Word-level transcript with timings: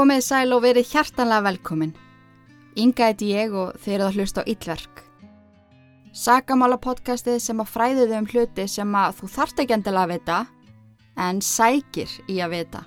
Komið 0.00 0.22
sæl 0.24 0.54
og 0.56 0.62
verið 0.64 0.94
hjartanlega 0.94 1.44
velkomin. 1.44 1.90
Inga 2.80 3.10
heiti 3.10 3.26
ég 3.34 3.50
og 3.52 3.74
þeir 3.84 3.98
eru 3.98 4.06
að 4.06 4.14
hlusta 4.16 4.40
á 4.40 4.48
Íllverk. 4.48 5.02
Sakamála 6.16 6.78
podcastið 6.80 7.36
sem 7.44 7.60
að 7.60 7.68
fræðið 7.74 8.14
um 8.16 8.28
hluti 8.30 8.64
sem 8.64 8.96
að 8.96 9.18
þú 9.18 9.28
þarft 9.34 9.60
ekki 9.60 9.76
endilega 9.76 10.06
að 10.06 10.14
vita, 10.14 10.38
en 11.20 11.44
sækir 11.44 12.16
í 12.32 12.40
að 12.40 12.56
vita. 12.56 12.82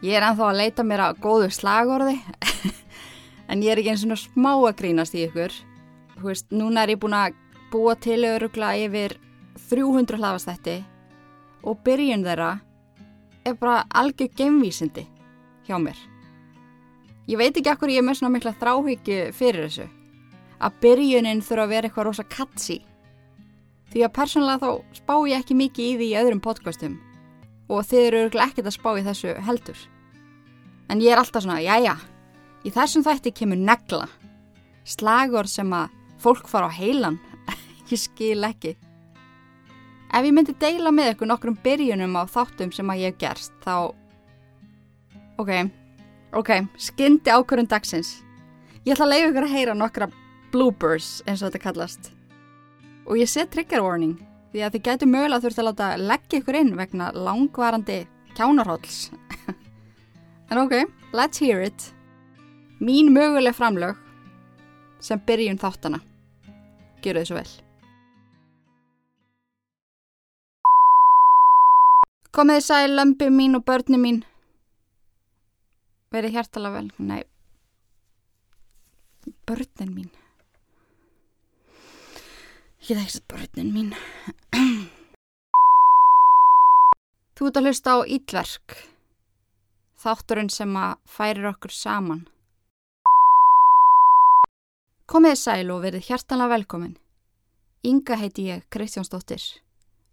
Ég 0.00 0.16
er 0.16 0.24
ennþá 0.30 0.48
að 0.48 0.60
leita 0.62 0.88
mér 0.88 1.06
að 1.10 1.22
góðu 1.28 1.52
slagorði, 1.52 2.18
en 3.52 3.60
ég 3.60 3.74
er 3.74 3.84
ekki 3.84 3.92
eins 3.92 4.08
og 4.08 4.24
smá 4.24 4.54
að 4.54 4.78
grínast 4.80 5.20
í 5.20 5.26
ykkur. 5.28 5.52
Þú 6.16 6.30
veist, 6.30 6.48
núna 6.48 6.86
er 6.86 6.96
ég 6.96 7.04
búin 7.04 7.20
að 7.20 7.36
búa 7.74 8.00
til 8.00 8.22
örugla 8.24 8.72
yfir 8.80 9.20
300 9.68 10.16
hlafastætti 10.16 10.80
og 11.60 11.84
byrjun 11.84 12.24
þeirra 12.24 12.54
er 13.44 13.56
bara 13.60 13.84
algjör 13.94 14.30
gemvísindi 14.36 15.06
hjá 15.66 15.78
mér. 15.80 15.98
Ég 17.28 17.38
veit 17.40 17.56
ekki 17.56 17.70
akkur 17.72 17.92
ég 17.92 18.02
er 18.02 18.04
með 18.04 18.18
svona 18.20 18.34
mikla 18.34 18.52
þráhyggju 18.60 19.20
fyrir 19.36 19.66
þessu. 19.66 19.86
Að 20.60 20.76
byrjunin 20.82 21.42
þurfa 21.44 21.64
að 21.64 21.72
vera 21.72 21.88
eitthvað 21.88 22.06
rosa 22.08 22.24
katsi. 22.28 22.78
Því 23.92 24.04
að 24.04 24.14
persónulega 24.16 24.60
þá 24.60 24.98
spá 24.98 25.14
ég 25.30 25.40
ekki 25.40 25.56
mikið 25.56 25.86
í 25.86 25.96
því 25.98 26.08
í 26.10 26.18
öðrum 26.20 26.42
podcastum 26.44 26.98
og 27.72 27.86
þið 27.88 28.06
eru 28.10 28.40
ekkert 28.44 28.68
að 28.68 28.76
spá 28.76 28.90
í 28.98 29.04
þessu 29.06 29.34
heldur. 29.46 29.78
En 30.92 31.00
ég 31.00 31.14
er 31.14 31.20
alltaf 31.20 31.44
svona, 31.44 31.62
já 31.64 31.78
já, 31.80 31.94
í 32.64 32.72
þessum 32.72 33.04
þætti 33.06 33.32
kemur 33.32 33.60
negla. 33.60 34.08
Slagur 34.84 35.48
sem 35.48 35.70
að 35.72 35.94
fólk 36.20 36.48
fara 36.48 36.68
á 36.68 36.76
heilan, 36.76 37.16
ég 37.92 38.00
skil 38.00 38.44
ekki. 38.44 38.74
Ef 40.14 40.22
ég 40.22 40.30
myndi 40.30 40.52
deila 40.62 40.92
með 40.94 41.16
ykkur 41.16 41.26
nokkrum 41.26 41.56
byrjunum 41.64 42.12
á 42.14 42.22
þáttum 42.30 42.70
sem 42.70 42.90
að 42.92 43.00
ég 43.02 43.14
hef 43.14 43.16
gerst, 43.18 43.54
þá... 43.64 43.90
Ok, 45.42 45.50
ok, 46.38 46.50
skyndi 46.78 47.32
ákvörðun 47.34 47.70
dagsins. 47.72 48.20
Ég 48.86 48.94
ætla 48.94 49.08
að 49.08 49.10
leiða 49.10 49.30
ykkur 49.32 49.46
að 49.48 49.56
heyra 49.56 49.74
nokkra 49.74 50.08
bloopers, 50.52 51.08
eins 51.26 51.42
og 51.42 51.48
þetta 51.50 51.62
kallast. 51.64 52.12
Og 53.10 53.18
ég 53.18 53.32
set 53.32 53.50
trigger 53.50 53.82
warning, 53.82 54.14
því 54.54 54.62
að 54.62 54.76
þið 54.76 54.86
getur 54.86 55.12
mögulega 55.16 55.42
þurft 55.48 55.64
að 55.64 55.68
láta 55.72 55.90
leggja 55.98 56.42
ykkur 56.44 56.60
inn 56.60 56.72
vegna 56.78 57.10
langvarandi 57.18 57.98
kjánarhólls. 58.38 59.02
en 60.54 60.62
ok, 60.62 60.78
let's 61.10 61.42
hear 61.42 61.66
it. 61.66 61.90
Mín 62.78 63.10
möguleg 63.10 63.58
framlög 63.58 63.98
sem 65.02 65.18
byrjun 65.26 65.58
þáttana. 65.58 66.04
Gjöru 67.02 67.24
þið 67.24 67.32
svo 67.32 67.42
vel. 67.42 67.63
Komið 72.34 72.56
þið 72.58 72.64
sæl 72.66 72.94
lömpi 72.96 73.26
mín 73.30 73.54
og 73.54 73.62
börni 73.62 73.98
mín. 74.02 74.16
Verið 76.10 76.34
hjertalega 76.34 76.80
vel. 76.80 76.88
Nei. 76.98 77.20
Börnin 79.46 79.92
mín. 79.94 80.08
Ég 82.88 82.98
þekks 82.98 83.20
að 83.20 83.28
börnin 83.30 83.70
mín. 83.76 83.94
Þú 87.38 87.46
ert 87.52 87.62
að 87.62 87.70
hlusta 87.70 87.94
á 87.94 87.98
Íllverk. 88.02 88.78
Þátturinn 90.02 90.50
sem 90.50 90.74
að 90.74 90.98
færir 91.06 91.46
okkur 91.54 91.70
saman. 91.70 92.26
Komið 95.06 95.36
þið 95.36 95.44
sæl 95.46 95.70
og 95.70 95.84
verið 95.86 96.10
hjertalega 96.10 96.56
velkomin. 96.56 96.98
Inga 97.86 98.18
heiti 98.18 98.50
ég, 98.50 98.66
Kristjánsdóttir 98.74 99.52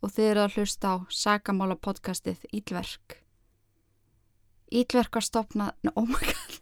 og 0.01 0.09
þið 0.09 0.25
eru 0.31 0.41
að 0.43 0.55
hlusta 0.57 0.85
á 0.93 0.95
Sakamála 1.13 1.75
podcastið 1.77 2.39
Ílverk. 2.57 3.21
Ílverk 4.73 5.13
var 5.17 5.25
stopnað... 5.25 5.71
No, 5.85 5.91
oh 5.99 6.07
my 6.09 6.21
god. 6.25 6.53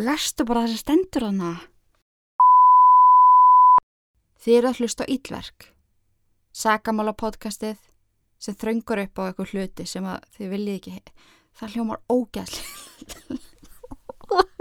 Lestu 0.00 0.46
bara 0.48 0.64
þessi 0.64 0.80
stendur 0.80 1.24
hana. 1.28 1.52
Þið 4.42 4.58
eru 4.58 4.68
að 4.70 4.78
hlusta 4.80 5.04
á 5.04 5.10
Ílverk. 5.12 5.60
Sakamála 6.56 7.12
podcastið 7.16 7.78
sem 8.42 8.54
þröngur 8.58 9.02
upp 9.04 9.14
á 9.20 9.22
eitthvað 9.28 9.52
hluti 9.52 9.84
sem 9.86 10.04
þið 10.36 10.46
viljið 10.56 10.76
ekki. 10.80 11.12
Það 11.60 11.72
hljómar 11.76 12.00
ógæðslega. 12.08 12.72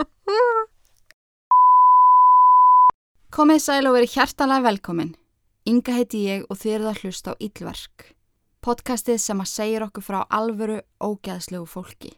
Komið 3.31 3.59
sæl 3.63 3.87
og 3.87 3.95
verið 3.95 4.11
hjartalega 4.17 4.67
velkomin. 4.67 5.15
Inga 5.61 5.93
heiti 5.93 6.23
ég 6.25 6.47
og 6.49 6.57
þið 6.57 6.71
eruð 6.73 6.87
að 6.89 6.99
hlusta 7.03 7.33
á 7.37 7.41
Íllverk, 7.45 8.03
podcastið 8.65 9.19
sem 9.21 9.41
að 9.43 9.49
segja 9.51 9.81
okkur 9.85 10.01
frá 10.01 10.17
alvöru 10.33 10.79
ógæðslegu 10.97 11.67
fólki. 11.69 12.09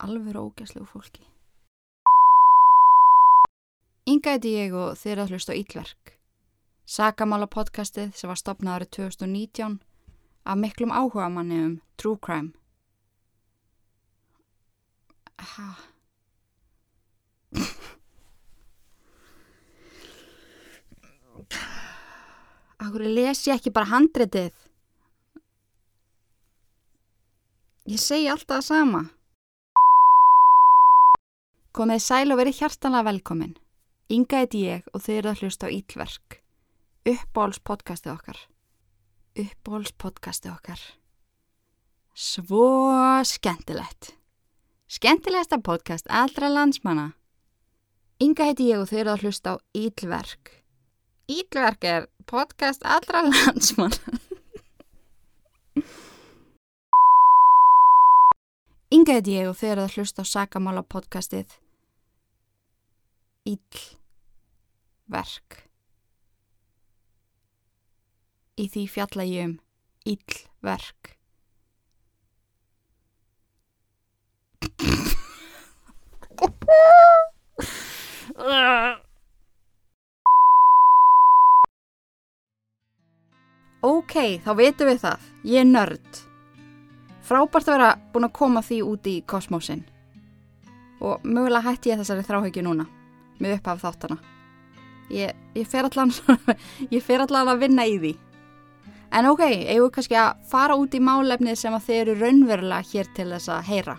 Alvöru 0.00 0.46
ógæðslegu 0.46 0.86
fólki. 0.88 1.26
Inga 4.08 4.32
heiti 4.38 4.54
ég 4.54 4.72
og 4.72 4.96
þið 4.96 5.12
eruð 5.12 5.24
að 5.26 5.34
hlusta 5.34 5.52
á 5.52 5.60
Íllverk, 5.60 6.14
sakamála 6.88 7.50
podcastið 7.52 8.14
sem 8.16 8.32
var 8.32 8.40
stopnað 8.40 8.78
árið 8.78 8.90
2019 8.96 9.76
af 10.48 10.56
miklum 10.56 10.94
áhuga 10.96 11.28
manni 11.28 11.60
um 11.66 11.76
true 12.00 12.16
crime. 12.16 12.56
Hæ? 15.36 15.95
Akkur 22.76 23.06
les 23.08 23.46
ég 23.48 23.56
ekki 23.56 23.72
bara 23.72 23.88
handritið? 23.88 24.50
Ég 27.88 28.00
segi 28.02 28.26
alltaf 28.28 28.58
það 28.58 28.66
sama. 28.66 29.02
Komið 31.76 32.02
sæl 32.04 32.34
og 32.34 32.40
verið 32.40 32.58
hjartanlega 32.60 33.06
velkomin. 33.08 33.54
Inga 34.12 34.42
heit 34.42 34.56
ég 34.58 34.90
og 34.92 35.04
þið 35.06 35.20
eru 35.20 35.32
að 35.32 35.40
hlusta 35.44 35.70
á 35.70 35.74
Ílverk. 35.76 36.36
Uppbóls 37.06 37.62
podcastið 37.64 38.12
okkar. 38.12 38.42
Uppbóls 39.40 39.94
podcastið 39.96 40.52
okkar. 40.52 40.84
Svo 42.16 42.68
skemmtilegt. 43.28 44.12
Skemmtilegasta 44.88 45.62
podcast 45.64 46.08
allra 46.12 46.52
landsmanna. 46.52 47.08
Inga 48.20 48.50
heiti 48.50 48.68
ég 48.68 48.84
og 48.84 48.92
þið 48.92 49.02
eru 49.04 49.16
að 49.16 49.26
hlusta 49.26 49.56
á 49.56 49.60
Ílverk. 49.76 50.65
Ílverk 51.26 51.84
er 51.84 52.06
podcast 52.26 52.84
allra 52.86 53.22
landsmann. 53.26 53.90
Inga 58.94 59.16
heit 59.18 59.30
ég 59.32 59.50
og 59.50 59.56
þeir 59.58 59.72
eru 59.72 59.86
að 59.88 59.96
hlusta 59.96 60.22
á 60.22 60.24
Sakamála 60.30 60.84
podcastið 60.86 61.50
Íllverk. 63.50 65.50
Í 68.62 68.64
því 68.70 68.86
fjalla 68.94 69.26
ég 69.26 69.50
um 69.50 69.58
Íllverk. 70.06 71.18
Ok, 83.86 84.14
þá 84.42 84.48
veitum 84.58 84.88
við 84.90 85.02
það. 85.04 85.26
Ég 85.46 85.62
er 85.62 85.68
nörd. 85.68 86.18
Frábært 87.26 87.68
að 87.68 87.76
vera 87.76 87.90
búin 88.10 88.26
að 88.26 88.32
koma 88.34 88.62
því 88.66 88.78
út 88.82 89.06
í 89.06 89.12
kosmósin. 89.30 89.84
Og 90.98 91.22
mögulega 91.22 91.68
hætti 91.68 91.92
ég 91.92 92.00
þessari 92.00 92.24
þráhugju 92.26 92.64
núna, 92.66 92.86
með 93.38 93.60
upphaf 93.60 93.84
þáttana. 93.84 94.16
Ég, 95.14 95.36
ég 95.54 95.68
fer 95.70 97.22
allan 97.22 97.52
að 97.52 97.62
vinna 97.62 97.86
í 97.86 97.94
því. 98.02 98.12
En 99.14 99.30
ok, 99.30 99.44
eigum 99.44 99.86
við 99.86 99.92
kannski 99.94 100.18
að 100.18 100.42
fara 100.50 100.78
út 100.80 100.98
í 100.98 101.02
málefnið 101.06 101.60
sem 101.60 101.78
að 101.78 101.86
þeir 101.86 102.00
eru 102.00 102.18
raunverulega 102.24 102.90
hér 102.90 103.12
til 103.14 103.28
þess 103.36 103.52
að 103.54 103.70
heyra. 103.70 103.96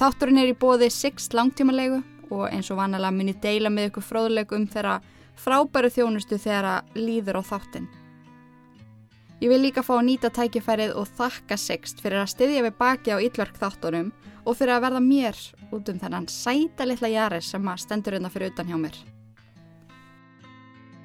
Þátturinn 0.00 0.42
er 0.42 0.50
í 0.50 0.58
bóði 0.58 0.90
6 0.90 1.30
langtímalegu 1.38 2.02
og 2.34 2.44
eins 2.50 2.72
og 2.72 2.82
vanalega 2.82 3.14
mun 3.14 3.30
ég 3.30 3.38
deila 3.42 3.70
með 3.70 3.92
ykkur 3.92 4.08
fróðuleg 4.08 4.58
um 4.58 4.66
þeirra 4.66 4.98
frábæru 5.38 5.94
þjónustu 5.94 6.40
þegar 6.40 6.72
að 6.74 7.02
líður 7.06 7.38
á 7.38 7.42
þáttinn. 7.54 7.90
Ég 9.40 9.48
vil 9.48 9.62
líka 9.64 9.80
fá 9.80 9.94
að 9.96 10.02
nýta 10.04 10.28
tækifærið 10.36 10.90
og 11.00 11.06
þakka 11.16 11.56
Sixt 11.56 12.02
fyrir 12.04 12.20
að 12.20 12.34
styðja 12.34 12.64
við 12.66 12.74
baki 12.76 13.14
á 13.16 13.24
yllverk 13.24 13.54
þáttunum 13.56 14.10
og 14.44 14.56
fyrir 14.58 14.74
að 14.74 14.82
verða 14.84 15.00
mér 15.00 15.38
út 15.72 15.88
um 15.88 16.00
þennan 16.02 16.26
sæta 16.28 16.84
litla 16.84 17.08
jaris 17.08 17.48
sem 17.54 17.70
að 17.72 17.80
stendur 17.80 18.18
undan 18.18 18.34
fyrir 18.34 18.52
utan 18.52 18.68
hjá 18.68 18.76
mér. 18.76 18.98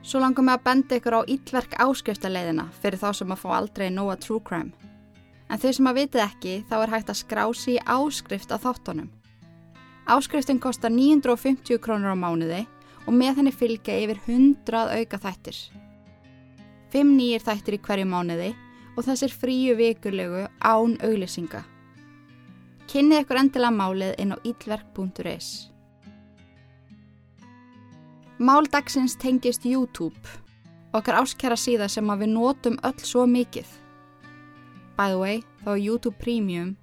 Svo 0.03 0.19
langum 0.19 0.51
við 0.51 0.57
að 0.57 0.65
benda 0.67 0.99
ykkur 0.99 1.15
á 1.15 1.21
yllverk 1.31 1.77
áskriftaleiðina 1.85 2.67
fyrir 2.81 2.99
þá 2.99 3.07
sem 3.21 3.31
að 3.31 3.41
fá 3.45 3.47
aldrei 3.55 3.87
nóa 3.89 4.19
true 4.19 4.43
crime. 4.43 4.75
En 5.47 5.61
þau 5.61 5.71
sem 5.79 5.87
að 5.87 6.01
vitið 6.01 6.25
ekki 6.25 6.57
þá 6.67 6.75
er 6.81 6.93
hægt 6.97 7.15
að 7.15 7.21
skrási 7.21 7.77
í 7.77 7.83
áskrift 7.87 8.51
á 8.51 8.59
þáttunum. 8.59 9.07
Áskriftin 10.11 10.59
kostar 10.59 10.91
950 10.91 11.79
krónur 11.79 12.11
á 12.11 12.19
mánuði 12.19 12.65
og 13.07 13.15
með 13.15 13.39
henni 13.39 13.55
fylgja 13.55 13.95
yfir 14.03 14.19
100 14.27 14.91
auka 14.99 15.23
þættir. 15.23 15.84
Fimm 16.95 17.17
nýjir 17.17 17.41
þættir 17.43 17.75
í 17.75 17.77
hverju 17.83 18.03
mánuði 18.07 18.53
og 18.95 19.03
þessir 19.03 19.33
fríu 19.35 19.73
vikulegu 19.75 20.45
án 20.63 20.93
auglýsinga. 21.03 21.59
Kynnið 22.87 23.25
ykkur 23.25 23.39
endilega 23.41 23.75
málið 23.75 24.13
inn 24.23 24.31
á 24.31 24.39
ílverk.is. 24.47 25.49
Máldagsins 28.39 29.17
tengist 29.19 29.67
YouTube, 29.67 30.39
okkar 30.95 31.19
áskjara 31.19 31.59
síða 31.59 31.91
sem 31.91 32.07
að 32.07 32.23
við 32.23 32.33
notum 32.37 32.79
öll 32.87 33.03
svo 33.03 33.27
mikið. 33.27 33.67
By 34.95 35.11
the 35.11 35.19
way, 35.19 35.43
þá 35.67 35.75
er 35.75 35.83
YouTube 35.83 36.15
Premium 36.23 36.77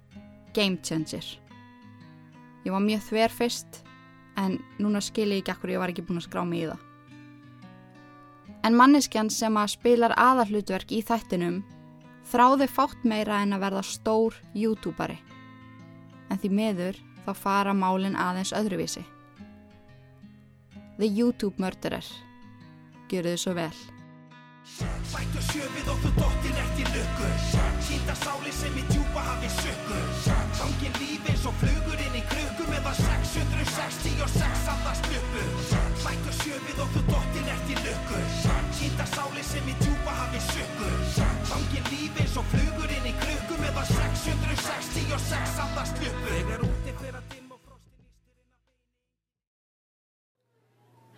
Game 0.53 0.77
Changer. 0.85 1.25
Ég 2.61 2.69
var 2.69 2.85
mjög 2.85 3.07
þver 3.09 3.39
fyrst, 3.41 3.81
en 4.37 4.61
núna 4.77 5.01
skil 5.01 5.31
ég 5.33 5.41
ekki 5.41 5.57
akkur 5.57 5.73
ég 5.73 5.81
var 5.81 5.89
ekki 5.89 6.05
búin 6.05 6.21
að 6.21 6.29
skrá 6.29 6.45
mig 6.45 6.67
í 6.67 6.69
það. 6.69 6.89
En 8.63 8.77
manneskjan 8.79 9.29
sem 9.33 9.57
að 9.59 9.73
spilar 9.75 10.13
aðarhlutverk 10.15 10.93
í 10.95 11.01
þættinum 11.03 11.61
þráði 12.31 12.69
fátt 12.71 13.03
meira 13.03 13.41
en 13.43 13.55
að 13.57 13.65
verða 13.65 13.83
stór 13.87 14.37
YouTuberi. 14.55 15.17
En 16.31 16.39
því 16.39 16.53
meður 16.59 17.01
þá 17.25 17.33
fara 17.35 17.73
málinn 17.75 18.15
aðeins 18.19 18.53
öðruvísi. 18.55 19.03
The 20.97 21.09
YouTube 21.09 21.59
Murderer. 21.59 22.05
Gjör 23.11 23.27
þið 23.29 23.41
svo 23.41 23.57
vel. 23.57 23.75
Bættu 24.63 25.41
sjöfið 25.43 25.89
og 25.91 25.97
þú 26.01 26.09
dottir 26.15 26.59
ekki 26.61 26.85
lukku 26.93 27.31
Sýnda 27.83 28.13
sáli 28.15 28.53
sem 28.55 28.77
í 28.79 28.83
djúpa 28.87 29.23
hafi 29.25 29.49
sökku 29.57 29.99
Gangin 30.55 30.95
líf 31.01 31.27
eins 31.33 31.43
og 31.49 31.57
flugur 31.59 31.99
inn 32.05 32.15
í 32.15 32.23
krukku 32.31 32.69
Meðan 32.71 32.95
666 33.01 34.71
andast 34.71 35.11
uppu 35.19 35.43
Bættu 35.67 35.92
sjöfið 36.03 36.79
og 36.83 36.89
þú 36.91 37.01
dottir 37.07 37.49
ekki 37.53 37.75
lukku 37.79 38.19
Sýnda 38.75 39.05
sáli 39.07 39.43
sem 39.45 39.67
í 39.69 39.73
djúpa 39.79 40.11
hafi 40.17 40.41
sökku 40.49 40.89
Gangin 41.47 41.85
líf 41.91 42.19
eins 42.19 42.35
og 42.37 42.45
flugur 42.51 42.91
inn 42.91 43.07
í 43.07 43.13
krukku 43.21 43.55
Meðan 43.61 43.87
666 43.87 45.61
andast 45.63 46.01
uppu 46.03 46.33
Þegar 46.33 46.65
úti 46.67 46.95
fyrir 46.99 47.15
að 47.19 47.29
dimm 47.31 47.53
og 47.55 47.59
frostin 47.63 47.95
ístir 47.95 48.19
inn 48.19 48.35
að 48.35 48.51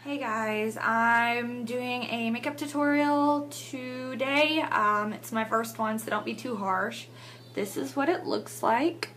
Hey 0.06 0.18
guys, 0.22 0.78
I'm 0.78 1.66
doing 1.66 2.04
a 2.04 2.30
makeup 2.30 2.58
tutorial 2.58 3.48
today. 3.50 4.62
Um, 4.62 5.14
it's 5.14 5.32
my 5.32 5.46
first 5.46 5.80
one, 5.80 5.98
so 5.98 6.12
don't 6.12 6.24
be 6.24 6.36
too 6.36 6.56
harsh. 6.58 7.08
This 7.56 7.76
is 7.76 7.96
what 7.96 8.08
it 8.08 8.24
looks 8.24 8.62
like. 8.62 9.10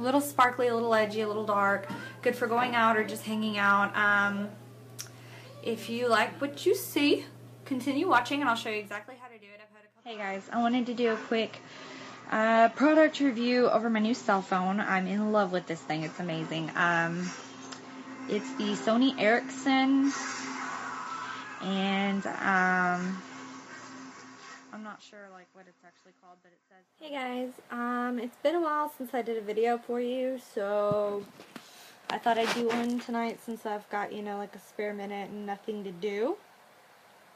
A 0.00 0.02
little 0.02 0.20
sparkly, 0.20 0.66
a 0.66 0.74
little 0.74 0.92
edgy, 0.92 1.20
a 1.20 1.28
little 1.28 1.46
dark. 1.46 1.88
Good 2.22 2.34
for 2.34 2.48
going 2.48 2.74
out 2.74 2.96
or 2.96 3.04
just 3.04 3.22
hanging 3.22 3.56
out. 3.56 3.96
Um, 3.96 4.48
if 5.66 5.90
you 5.90 6.08
like 6.08 6.40
what 6.40 6.64
you 6.64 6.74
see, 6.76 7.24
continue 7.64 8.08
watching 8.08 8.40
and 8.40 8.48
I'll 8.48 8.56
show 8.56 8.70
you 8.70 8.78
exactly 8.78 9.16
how 9.20 9.26
to 9.26 9.36
do 9.38 9.46
it. 9.46 9.60
I've 9.60 9.76
had 9.76 9.84
a 9.84 9.88
couple 9.96 10.12
Hey 10.12 10.16
guys, 10.16 10.48
I 10.52 10.62
wanted 10.62 10.86
to 10.86 10.94
do 10.94 11.12
a 11.12 11.16
quick 11.16 11.58
uh, 12.30 12.68
product 12.70 13.18
review 13.18 13.68
over 13.68 13.90
my 13.90 13.98
new 13.98 14.14
cell 14.14 14.42
phone. 14.42 14.78
I'm 14.78 15.08
in 15.08 15.32
love 15.32 15.50
with 15.50 15.66
this 15.66 15.80
thing. 15.80 16.04
It's 16.04 16.20
amazing. 16.20 16.70
Um, 16.76 17.28
it's 18.28 18.48
the 18.54 18.74
Sony 18.74 19.20
Ericsson, 19.20 20.12
and 21.62 22.26
um, 22.26 23.22
I'm 24.72 24.82
not 24.82 25.02
sure 25.02 25.28
like 25.32 25.46
what 25.52 25.66
it's 25.68 25.84
actually 25.84 26.12
called, 26.22 26.38
but 26.42 26.52
it 26.52 26.60
says. 26.68 26.84
Hey 27.00 27.12
guys, 27.12 27.50
um, 27.72 28.20
it's 28.20 28.36
been 28.36 28.54
a 28.54 28.60
while 28.60 28.92
since 28.96 29.14
I 29.14 29.22
did 29.22 29.36
a 29.36 29.40
video 29.40 29.78
for 29.78 30.00
you, 30.00 30.38
so 30.54 31.24
I 32.08 32.18
thought 32.18 32.38
I'd 32.38 32.54
do 32.54 32.68
one 32.68 33.00
tonight 33.00 33.40
since 33.44 33.66
I've 33.66 33.88
got 33.90 34.12
you 34.12 34.22
know 34.22 34.38
like 34.38 34.54
a 34.54 34.60
spare 34.60 34.94
minute 34.94 35.30
and 35.30 35.46
nothing 35.46 35.84
to 35.84 35.92
do. 35.92 36.36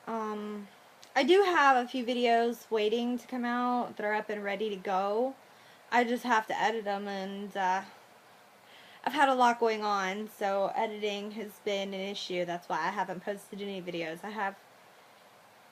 Um, 0.07 0.69
I 1.15 1.23
do 1.23 1.43
have 1.43 1.77
a 1.77 1.89
few 1.89 2.05
videos 2.05 2.71
waiting 2.71 3.19
to 3.19 3.27
come 3.27 3.45
out 3.45 3.97
that 3.97 4.07
are 4.07 4.15
up 4.15 4.31
and 4.31 4.43
ready 4.43 4.71
to 4.71 4.77
go. 4.77 5.35
I 5.93 6.05
just 6.05 6.25
have 6.25 6.47
to 6.49 6.61
edit 6.61 6.85
them 6.85 7.09
and. 7.09 7.57
Uh, 7.57 7.83
I've 9.03 9.15
had 9.15 9.31
a 9.31 9.35
lot 9.35 9.59
going 9.59 9.83
on, 9.83 10.29
so 10.39 10.73
editing 10.77 11.31
has 11.33 11.53
been 11.65 11.95
an 11.95 12.01
issue. 12.01 12.45
That's 12.45 12.69
why 12.69 12.77
I 12.77 12.91
haven't 12.91 13.25
posted 13.25 13.63
any 13.63 13.81
videos. 13.81 14.19
I 14.23 14.29
have 14.29 14.57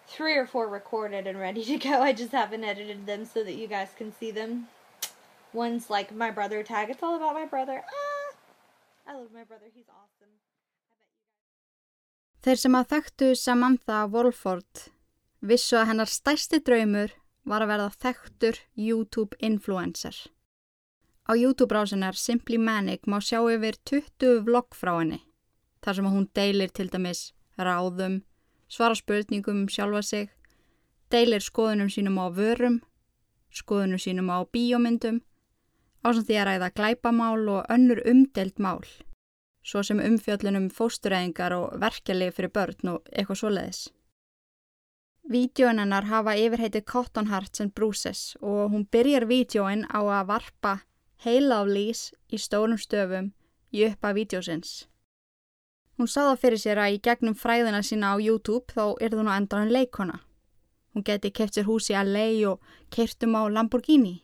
three 0.07 0.35
or 0.35 0.47
four 0.47 0.67
recorded 0.67 1.27
and 1.27 1.39
ready 1.39 1.63
to 1.65 1.77
go. 1.77 2.01
I 2.01 2.13
just 2.13 2.33
haven't 2.33 2.65
edited 2.65 3.07
them 3.07 3.27
so 3.27 3.45
that 3.45 3.55
you 3.55 3.67
guys 3.67 3.91
can 3.97 4.15
see 4.19 4.31
them. 4.31 4.69
One's 5.53 5.91
like 5.91 6.15
my 6.15 6.31
brother 6.31 6.63
tag. 6.63 6.89
It's 6.89 7.03
all 7.03 7.17
about 7.17 7.35
my 7.35 7.45
brother. 7.45 7.83
Ah, 7.87 8.08
Þeir 12.45 12.59
sem 12.61 12.75
að 12.77 12.91
þekktu 12.93 13.29
Samantha 13.41 14.03
Wolford 14.13 14.83
vissu 15.41 15.79
að 15.81 15.89
hennar 15.93 16.11
stærsti 16.13 16.61
draumur 16.65 17.15
var 17.49 17.65
að 17.65 17.73
verða 17.73 17.89
þekktur 18.05 18.59
YouTube 18.77 19.39
influencer. 19.41 20.17
Á 21.29 21.33
YouTube-brásinar 21.37 22.17
Simply 22.17 22.59
Manic 22.59 23.09
má 23.09 23.19
sjá 23.21 23.41
yfir 23.53 23.77
20 23.85 24.45
vlogg 24.45 24.77
frá 24.77 24.95
henni, 24.99 25.23
þar 25.85 25.99
sem 25.99 26.09
hún 26.09 26.29
deilir 26.37 26.73
til 26.73 26.89
dæmis 26.93 27.33
ráðum, 27.57 28.23
svara 28.69 28.97
spurningum 28.97 29.65
um 29.65 29.69
sjálfa 29.73 30.03
sig, 30.03 30.29
deilir 31.13 31.45
skoðunum 31.45 31.89
sínum 31.93 32.21
á 32.21 32.29
vörum, 32.33 32.81
skoðunum 33.53 34.01
sínum 34.01 34.33
á 34.33 34.45
bíómyndum, 34.45 35.23
ásand 36.05 36.29
því 36.29 36.39
að 36.39 36.49
ræða 36.49 36.73
glæpamál 36.79 37.45
og 37.57 37.71
önnur 37.75 38.01
umdelt 38.07 38.59
mál, 38.59 38.85
svo 39.63 39.83
sem 39.83 40.01
umfjöllunum 40.01 40.69
fóstureyðingar 40.75 41.55
og 41.57 41.79
verkelið 41.83 42.35
fyrir 42.37 42.55
börn 42.55 42.93
og 42.95 43.09
eitthvað 43.13 43.41
svoleiðis. 43.43 43.81
Vídeóin 45.29 45.83
hennar 45.83 46.07
hafa 46.09 46.37
yfirheiti 46.41 46.81
Cotton 46.81 47.27
Hearts 47.29 47.61
and 47.61 47.75
Bruises 47.77 48.37
og 48.41 48.71
hún 48.73 48.87
byrjar 48.89 49.27
vídeóin 49.29 49.85
á 49.93 50.01
að 50.01 50.29
varpa 50.31 50.79
heiláflýs 51.25 52.13
í 52.33 52.39
stórum 52.41 52.79
stöfum 52.81 53.35
í 53.73 53.85
uppa 53.91 54.15
vídeósins. 54.17 54.87
Hún 55.99 56.07
sá 56.07 56.23
það 56.23 56.41
fyrir 56.41 56.63
sér 56.63 56.79
að 56.79 56.95
í 56.95 57.03
gegnum 57.03 57.35
fræðina 57.35 57.83
sína 57.83 58.15
á 58.15 58.23
YouTube 58.23 58.73
þá 58.73 58.95
er 59.03 59.11
það 59.11 59.25
nú 59.27 59.35
endan 59.35 59.73
leikona. 59.75 60.21
Hún 60.95 61.05
geti 61.05 61.33
keft 61.35 61.59
sér 61.59 61.67
hús 61.67 61.91
í 61.91 61.99
LA 61.99 62.29
og 62.49 62.63
kertum 62.95 63.35
á 63.35 63.43
Lamborghini. 63.51 64.23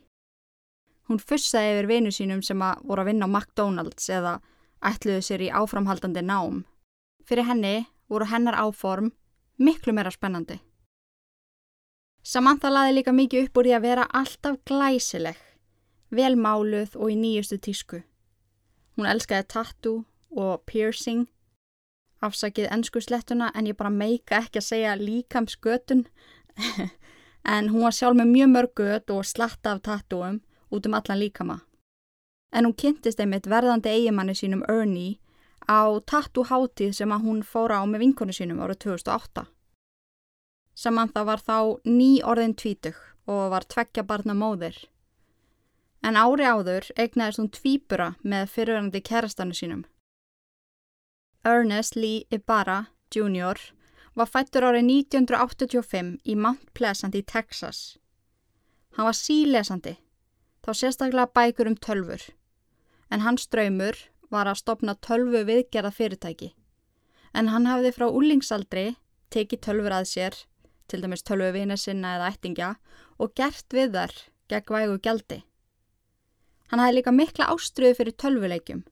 Hún 1.05 1.19
fussaði 1.21 1.75
yfir 1.75 1.87
vinu 1.89 2.11
sínum 2.13 2.41
sem 2.41 2.61
að 2.65 2.81
voru 2.89 3.03
að 3.03 3.11
vinna 3.11 3.27
á 3.29 3.29
McDonald's 3.29 4.07
eða 4.09 4.39
ætluðu 4.85 5.21
sér 5.25 5.43
í 5.45 5.51
áframhaldandi 5.53 6.23
nám. 6.25 6.63
Fyrir 7.25 7.45
henni 7.45 7.75
voru 8.09 8.25
hennar 8.29 8.57
áform 8.57 9.11
miklu 9.57 9.93
meira 9.93 10.11
spennandi. 10.13 10.59
Samantha 12.25 12.71
laði 12.71 12.97
líka 12.97 13.13
mikið 13.13 13.45
upp 13.45 13.59
úr 13.59 13.67
því 13.67 13.75
að 13.77 13.85
vera 13.85 14.07
alltaf 14.17 14.57
glæsileg, 14.65 15.37
vel 16.09 16.33
máluð 16.35 16.95
og 16.97 17.13
í 17.13 17.17
nýjustu 17.21 17.59
tísku. 17.61 18.01
Hún 18.97 19.09
elskaði 19.11 19.45
tattoo 19.53 20.05
og 20.33 20.63
piercing, 20.65 21.27
afsakið 22.25 22.71
ennsku 22.73 23.03
slettuna 23.03 23.51
en 23.53 23.69
ég 23.69 23.77
bara 23.77 23.93
meika 23.93 24.41
ekki 24.41 24.57
að 24.57 24.69
segja 24.71 24.97
líkamsgötun, 24.97 26.07
en 27.55 27.69
hún 27.69 27.85
var 27.85 27.93
sjálf 27.93 28.17
með 28.17 28.31
mjög 28.33 28.51
mörg 28.55 28.75
gött 28.81 29.13
og 29.13 29.27
slatta 29.29 29.75
af 29.75 29.85
tattooum 29.85 30.41
út 30.75 30.87
um 30.89 30.97
allan 30.97 31.19
líkama. 31.19 31.59
En 32.51 32.65
hún 32.65 32.75
kynntist 32.77 33.19
einmitt 33.19 33.49
verðandi 33.51 33.91
eigimanni 33.91 34.35
sínum 34.35 34.63
Ernie 34.69 35.19
á 35.67 35.99
tattoo 36.05 36.45
hátíð 36.45 36.93
sem 36.93 37.11
að 37.11 37.25
hún 37.25 37.43
fóra 37.43 37.81
á 37.81 37.83
með 37.89 38.05
vinkonu 38.05 38.33
sínum 38.35 38.61
árið 38.63 38.83
2008. 38.85 39.45
Samantha 40.75 41.23
var 41.23 41.39
þá 41.39 41.79
ný 41.87 42.21
orðin 42.23 42.55
tvítug 42.55 42.99
og 43.25 43.49
var 43.53 43.65
tveggja 43.65 44.03
barna 44.03 44.35
móðir. 44.35 44.75
En 46.03 46.19
ári 46.19 46.45
áður 46.45 46.91
eignaðist 46.99 47.41
hún 47.41 47.49
tvíbura 47.49 48.13
með 48.21 48.51
fyrirverandi 48.53 49.01
kærastanu 49.01 49.55
sínum. 49.57 49.85
Ernest 51.45 51.95
Lee 51.95 52.25
Ibarra 52.29 52.87
Jr. 53.09 53.57
var 54.13 54.29
fættur 54.29 54.67
árið 54.67 54.85
1985 55.07 56.17
í 56.23 56.35
Mount 56.35 56.73
Pleasant 56.73 57.15
í 57.15 57.23
Texas. 57.23 57.97
Hann 58.97 59.09
var 59.09 59.17
sílesandi, 59.17 59.95
þá 60.65 60.71
sérstaklega 60.73 61.29
bækur 61.37 61.69
um 61.69 61.77
tölfur, 61.77 62.21
en 63.13 63.21
hans 63.21 63.45
draumur 63.47 63.99
var 64.33 64.49
að 64.49 64.61
stopna 64.63 64.95
tölvu 64.97 65.43
viðgerða 65.45 65.93
fyrirtæki. 65.93 66.53
En 67.37 67.51
hann 67.53 67.67
hafði 67.69 67.91
frá 67.93 68.07
úlingsaldri 68.09 68.95
tekið 69.29 69.61
tölfur 69.67 69.93
að 69.93 70.09
sér 70.09 70.39
til 70.89 71.01
dæmis 71.03 71.25
tölvu 71.27 71.51
vina 71.53 71.77
sinna 71.77 72.15
eða 72.17 72.31
ættingja 72.33 72.71
og 73.21 73.35
gert 73.37 73.73
við 73.73 73.93
þar 73.93 74.15
gegn 74.49 74.75
vægu 74.75 74.97
gjaldi. 75.05 75.39
Hann 76.71 76.81
hafði 76.81 76.97
líka 76.97 77.13
mikla 77.13 77.49
ástriðu 77.53 77.99
fyrir 77.99 78.17
tölvuleikjum 78.21 78.85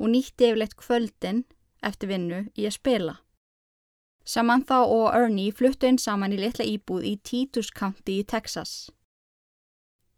og 0.00 0.10
nýtti 0.10 0.48
yfirleitt 0.48 0.78
kvöldin 0.80 1.44
eftir 1.86 2.10
vinnu 2.10 2.46
í 2.56 2.66
að 2.66 2.78
spila. 2.78 3.18
Samantha 4.24 4.82
og 4.84 5.10
Ernie 5.16 5.52
fluttu 5.52 5.88
inn 5.88 5.98
saman 5.98 6.34
í 6.34 6.40
litla 6.40 6.66
íbúð 6.66 7.06
í 7.06 7.14
Titus 7.24 7.70
County 7.70 8.20
í 8.20 8.26
Texas. 8.26 8.90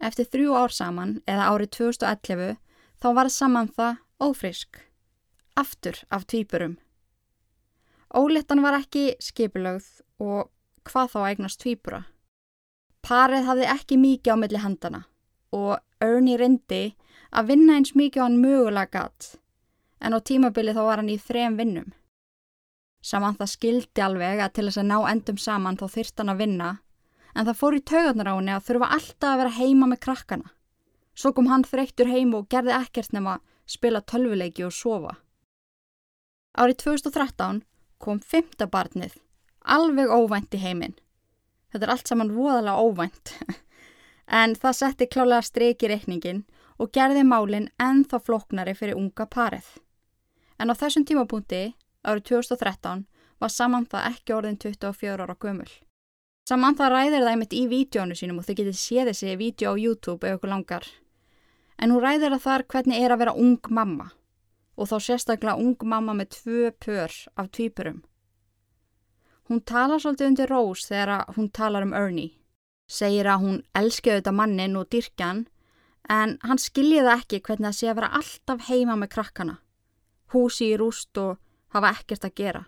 Eftir 0.02 0.26
þrjú 0.26 0.54
ár 0.58 0.72
saman, 0.74 1.20
eða 1.30 1.50
árið 1.52 1.70
2011, 1.78 2.56
þá 2.98 3.08
var 3.14 3.30
Samantha 3.30 3.90
ófrisk. 4.22 4.80
Aftur 5.54 6.00
af 6.10 6.26
tvíburum. 6.26 6.78
Ólittan 8.12 8.62
var 8.64 8.76
ekki 8.76 9.14
skipilögð 9.22 10.02
og 10.20 10.50
hvað 10.88 11.14
þá 11.14 11.20
eignast 11.28 11.62
tvíbura. 11.62 12.02
Parið 13.02 13.46
hafði 13.46 13.68
ekki 13.70 13.98
mikið 13.98 14.34
á 14.34 14.36
milli 14.38 14.60
handana 14.62 15.00
og 15.52 15.78
Ernie 16.02 16.38
reyndi 16.40 16.82
að 17.32 17.48
vinna 17.52 17.78
eins 17.78 17.94
mikið 17.98 18.22
á 18.22 18.24
hann 18.26 18.42
mögulega 18.42 18.92
gatt 18.92 19.32
en 20.02 20.14
á 20.14 20.18
tímabili 20.18 20.74
þá 20.74 20.82
var 20.86 21.02
hann 21.02 21.12
í 21.12 21.18
þrem 21.18 21.56
vinnum. 21.58 21.90
Saman 23.02 23.38
það 23.38 23.52
skildi 23.54 24.02
alveg 24.04 24.42
að 24.42 24.54
til 24.56 24.66
þess 24.68 24.82
að 24.82 24.90
ná 24.90 24.98
endum 25.10 25.38
saman 25.38 25.78
þá 25.78 25.86
þyrst 25.96 26.22
hann 26.22 26.32
að 26.32 26.42
vinna 26.42 26.70
en 27.34 27.46
það 27.48 27.58
fór 27.58 27.76
í 27.76 27.82
taugarnar 27.90 28.30
á 28.30 28.34
henni 28.36 28.54
að 28.54 28.66
þurfa 28.68 28.90
alltaf 28.96 29.30
að 29.30 29.40
vera 29.42 29.56
heima 29.58 29.88
með 29.90 30.02
krakkana. 30.06 30.52
Svo 31.14 31.32
kom 31.36 31.48
hann 31.52 31.64
þreyttur 31.68 32.08
heim 32.08 32.32
og 32.36 32.48
gerði 32.52 32.74
ekkert 32.76 33.12
nema 33.12 33.38
spila 33.66 34.00
tölvuleiki 34.00 34.64
og 34.66 34.72
sofa. 34.72 35.16
Árið 36.56 36.82
2013 36.84 37.62
kom 38.02 38.20
fymta 38.20 38.66
barnið, 38.68 39.14
alveg 39.64 40.10
óvænt 40.10 40.56
í 40.56 40.60
heiminn. 40.60 40.96
Þetta 41.72 41.86
er 41.86 41.92
allt 41.94 42.10
saman 42.10 42.34
voðalega 42.36 42.82
óvænt. 42.82 43.36
en 44.42 44.56
það 44.56 44.78
setti 44.78 45.08
klálega 45.08 45.44
streik 45.46 45.84
í 45.84 45.92
reikningin 45.92 46.42
og 46.80 46.92
gerði 46.96 47.22
málinn 47.24 47.70
ennþá 47.80 48.20
floknari 48.26 48.74
fyrir 48.76 48.98
unga 48.98 49.26
parið. 49.28 49.64
En 50.60 50.72
á 50.72 50.74
þessum 50.76 51.06
tímapunkti, 51.08 51.72
árið 52.04 52.28
2013, 52.32 53.06
var 53.40 53.50
Samantha 53.50 54.04
ekki 54.10 54.34
orðin 54.36 54.58
24 54.60 55.24
ára 55.24 55.36
gömul. 55.40 55.70
Samantha 56.52 56.90
ræðir 56.92 57.22
það 57.22 57.30
einmitt 57.30 57.54
í 57.56 57.60
vídjónu 57.64 58.12
sínum 58.12 58.42
og 58.42 58.44
þau 58.44 58.56
getið 58.58 58.74
séð 58.76 59.08
þessi 59.08 59.36
vídjó 59.40 59.70
á 59.72 59.80
YouTube 59.80 60.28
ef 60.28 60.34
ykkur 60.36 60.50
langar. 60.52 60.84
En 61.80 61.94
hún 61.94 62.02
ræðir 62.04 62.34
það 62.34 62.42
þar 62.44 62.64
hvernig 62.74 63.00
er 63.00 63.14
að 63.14 63.22
vera 63.22 63.32
ung 63.40 63.70
mamma 63.72 64.10
og 64.76 64.90
þá 64.90 64.96
sérstaklega 65.06 65.54
ung 65.56 65.86
mamma 65.88 66.12
með 66.18 66.28
tvö 66.36 66.74
pör 66.76 67.16
af 67.40 67.48
tvípurum. 67.56 68.02
Hún 69.48 69.64
talar 69.64 70.04
svolítið 70.04 70.28
undir 70.28 70.52
Rose 70.52 70.92
þegar 70.92 71.24
hún 71.38 71.48
talar 71.48 71.88
um 71.88 71.96
Ernie. 71.96 72.36
Segir 72.84 73.32
að 73.32 73.46
hún 73.46 73.58
elskið 73.72 74.20
þetta 74.20 74.36
mannin 74.36 74.76
og 74.76 74.92
dyrkjan 74.92 75.46
en 76.12 76.38
hann 76.44 76.60
skiljiði 76.60 77.14
ekki 77.16 77.40
hvernig 77.40 77.70
það 77.70 77.78
sé 77.80 77.92
að 77.94 78.00
vera 78.02 78.16
alltaf 78.20 78.68
heima 78.68 79.00
með 79.00 79.14
krakkana. 79.16 79.60
Húsi 80.36 80.74
í 80.74 80.76
rúst 80.76 81.16
og 81.16 81.38
hafa 81.72 81.96
ekkert 81.96 82.28
að 82.28 82.36
gera. 82.36 82.66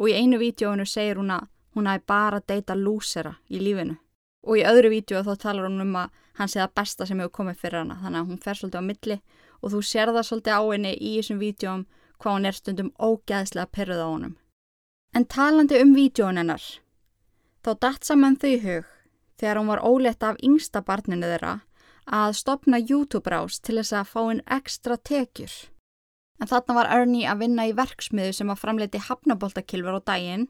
Og 0.00 0.08
í 0.08 0.16
einu 0.16 0.40
vídjóinu 0.40 0.88
segir 0.88 1.20
hún 1.20 1.36
að 1.36 1.50
hún 1.74 1.88
hafi 1.90 2.04
bara 2.06 2.40
deyta 2.40 2.74
lúsera 2.74 3.34
í 3.50 3.60
lífinu. 3.62 3.96
Og 4.44 4.60
í 4.60 4.64
öðru 4.68 4.90
vídeo 4.92 5.22
þá 5.24 5.34
talar 5.40 5.68
hún 5.68 5.82
um 5.84 5.96
að 5.96 6.10
hann 6.38 6.50
sé 6.50 6.60
það 6.60 6.74
besta 6.80 7.06
sem 7.06 7.20
hefur 7.20 7.36
komið 7.38 7.60
fyrir 7.62 7.80
hana 7.80 7.98
þannig 8.02 8.20
að 8.20 8.30
hún 8.30 8.40
fer 8.44 8.58
svolítið 8.58 8.80
á 8.82 8.88
milli 8.88 9.18
og 9.60 9.72
þú 9.72 9.82
sér 9.88 10.12
það 10.12 10.26
svolítið 10.28 10.56
á 10.58 10.62
henni 10.68 10.94
í 10.94 11.12
þessum 11.18 11.42
vídjóm 11.42 11.84
hvað 12.18 12.36
hún 12.36 12.48
er 12.48 12.58
stundum 12.58 12.90
ógæðslega 12.98 13.72
perruð 13.72 14.02
á 14.02 14.08
honum. 14.08 14.34
En 15.14 15.24
talandi 15.24 15.78
um 15.80 15.94
vídjón 15.94 16.40
hennar, 16.40 16.64
þá 17.62 17.70
datt 17.80 18.04
saman 18.04 18.36
þau 18.36 18.56
hug 18.64 18.90
þegar 19.38 19.60
hún 19.60 19.70
var 19.70 19.84
óletta 19.86 20.32
af 20.32 20.40
yngsta 20.42 20.82
barninu 20.82 21.30
þeirra 21.30 21.54
að 22.04 22.34
stopna 22.36 22.80
YouTube-rás 22.80 23.60
til 23.64 23.78
þess 23.78 23.94
að 23.96 24.10
fá 24.10 24.20
einn 24.24 24.42
ekstra 24.58 24.96
tekjur. 24.98 25.54
En 26.42 26.50
þarna 26.50 26.76
var 26.76 26.90
Ernie 26.92 27.28
að 27.30 27.44
vinna 27.44 27.66
í 27.70 27.72
verksmiðu 27.76 28.34
sem 28.34 28.50
að 28.50 28.60
framleiti 28.60 29.00
hafnaboltakilfur 29.06 30.00
á 30.02 30.06
daginn 30.10 30.48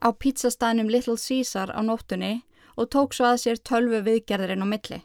á 0.00 0.08
pizzastæðnum 0.12 0.88
Little 0.90 1.16
Caesar 1.20 1.72
á 1.72 1.80
nóttunni 1.84 2.40
og 2.76 2.88
tók 2.88 3.14
svo 3.14 3.28
að 3.28 3.42
sér 3.44 3.60
tölvu 3.60 4.00
viðgerðirinn 4.06 4.64
á 4.64 4.68
milli. 4.68 5.00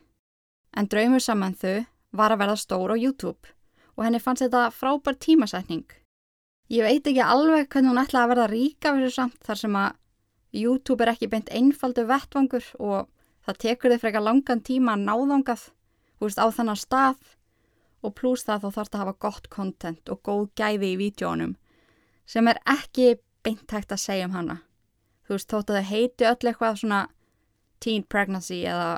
En 0.76 0.88
draumur 0.92 1.24
saman 1.24 1.56
þau 1.56 1.86
var 2.16 2.32
að 2.32 2.42
verða 2.44 2.58
stór 2.60 2.96
á 2.96 2.98
YouTube 2.98 3.52
og 3.96 4.04
henni 4.06 4.20
fannst 4.24 4.46
þetta 4.46 4.70
frábær 4.76 5.20
tímasætning. 5.20 5.86
Ég 6.72 6.88
veit 6.88 7.06
ekki 7.06 7.22
alveg 7.22 7.70
hvernig 7.70 7.92
hún 7.92 8.02
ætlaði 8.02 8.24
að 8.24 8.32
verða 8.34 8.48
ríka 8.52 8.94
fyrir 8.96 9.14
samt 9.14 9.40
þar 9.46 9.62
sem 9.62 9.76
að 9.80 9.98
YouTube 10.56 11.04
er 11.04 11.12
ekki 11.12 11.30
beint 11.32 11.52
einfaldu 11.52 12.06
vettvangur 12.08 12.68
og 12.80 13.10
það 13.46 13.60
tekur 13.66 13.94
þið 13.94 14.04
frekar 14.04 14.24
langan 14.26 14.64
tíma 14.66 14.96
að 14.96 15.06
náðangað 15.10 15.66
veist, 16.24 16.40
á 16.40 16.48
þannan 16.48 16.80
stað 16.80 17.36
og 18.06 18.16
pluss 18.18 18.46
það 18.48 18.64
þá 18.64 18.70
þarf 18.78 18.90
það 18.90 19.00
að 19.00 19.04
hafa 19.04 19.22
gott 19.28 19.50
content 19.52 20.12
og 20.14 20.22
góð 20.26 20.48
gæði 20.58 20.94
í 20.94 21.00
vídjónum 21.02 21.56
sem 22.26 22.48
er 22.48 22.62
ekki 22.66 23.16
beint 23.46 23.70
hægt 23.70 23.94
að 23.94 24.02
segja 24.02 24.30
um 24.30 24.34
hana. 24.34 24.62
Þú 25.26 25.34
veist, 25.34 25.50
þótt 25.50 25.72
að 25.72 25.80
það 25.80 25.92
heiti 25.92 26.28
öll 26.30 26.50
eitthvað 26.50 26.80
svona 26.82 27.02
teen 27.82 28.06
pregnancy 28.06 28.62
eða 28.70 28.90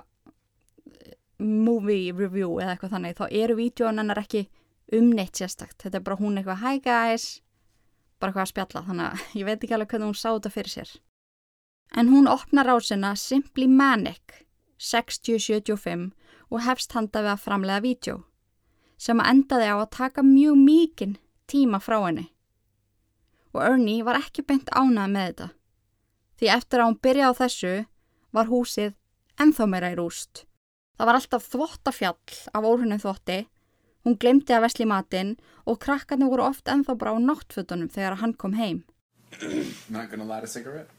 movie 1.39 2.13
review 2.15 2.57
eða 2.61 2.73
eitthvað 2.73 2.95
þannig 2.95 3.17
þá 3.17 3.25
eru 3.29 3.57
vídjóin 3.57 4.01
hennar 4.01 4.21
ekki 4.21 4.47
umneitt 4.97 5.37
sérstakt. 5.37 5.77
Þetta 5.83 5.99
er 5.99 6.05
bara 6.05 6.19
hún 6.19 6.39
eitthvað 6.39 6.63
hi 6.63 6.81
guys. 6.83 7.27
Bara 8.17 8.31
eitthvað 8.31 8.45
að 8.45 8.53
spjalla 8.53 8.85
þannig 8.87 9.07
að 9.07 9.25
ég 9.39 9.47
veit 9.47 9.59
ekki 9.61 9.77
alveg 9.77 9.93
hvernig 9.93 10.11
hún 10.11 10.19
sá 10.19 10.29
þetta 10.29 10.53
fyrir 10.53 10.73
sér. 10.73 10.93
En 11.95 12.09
hún 12.11 12.27
opnar 12.27 12.67
rásina 12.67 13.13
Simply 13.15 13.67
Manic 13.71 14.41
6075 14.77 16.09
og 16.51 16.63
hefst 16.63 16.93
handa 16.95 17.23
við 17.23 17.33
að 17.33 17.43
framlega 17.43 17.83
vídjó 17.83 18.17
sem 18.97 19.19
að 19.21 19.29
endaði 19.31 19.69
á 19.69 19.75
að 19.77 19.93
taka 19.93 20.23
mjög 20.25 20.57
mikinn 20.57 21.15
tíma 21.47 21.79
frá 21.79 21.99
henni. 22.01 22.27
Og 23.53 23.61
Ernie 23.63 24.03
var 24.05 24.19
ekki 24.19 24.43
beint 24.45 24.69
ánað 24.73 25.13
með 25.13 25.29
þetta 25.29 25.47
því 26.37 26.51
eftir 26.57 26.81
að 26.81 26.91
hún 26.91 27.01
byrjaði 27.03 27.33
á 27.33 27.39
þessu 27.41 27.73
var 28.33 28.51
húsið 28.51 28.93
enþá 29.41 29.67
meira 29.69 29.93
í 29.93 29.97
rúst 29.99 30.47
Það 30.97 31.05
var 31.05 31.17
alltaf 31.19 31.43
þvottafjall 31.53 32.37
af 32.57 32.65
óhrunum 32.65 33.01
þvotti, 33.01 33.41
hún 34.01 34.15
glemdi 34.17 34.55
að 34.55 34.63
vesli 34.65 34.87
matinn 34.89 35.35
og 35.69 35.77
krakkarnir 35.83 36.31
voru 36.31 36.47
oft 36.47 36.71
ennþá 36.73 36.95
bara 36.97 37.13
á 37.13 37.17
náttfötunum 37.21 37.91
þegar 37.93 38.17
hann 38.23 38.33
kom 38.33 38.55
heim. 38.57 38.79
Not 39.93 40.09
gonna 40.09 40.25
light 40.25 40.43
a 40.43 40.47
cigarette? 40.47 40.89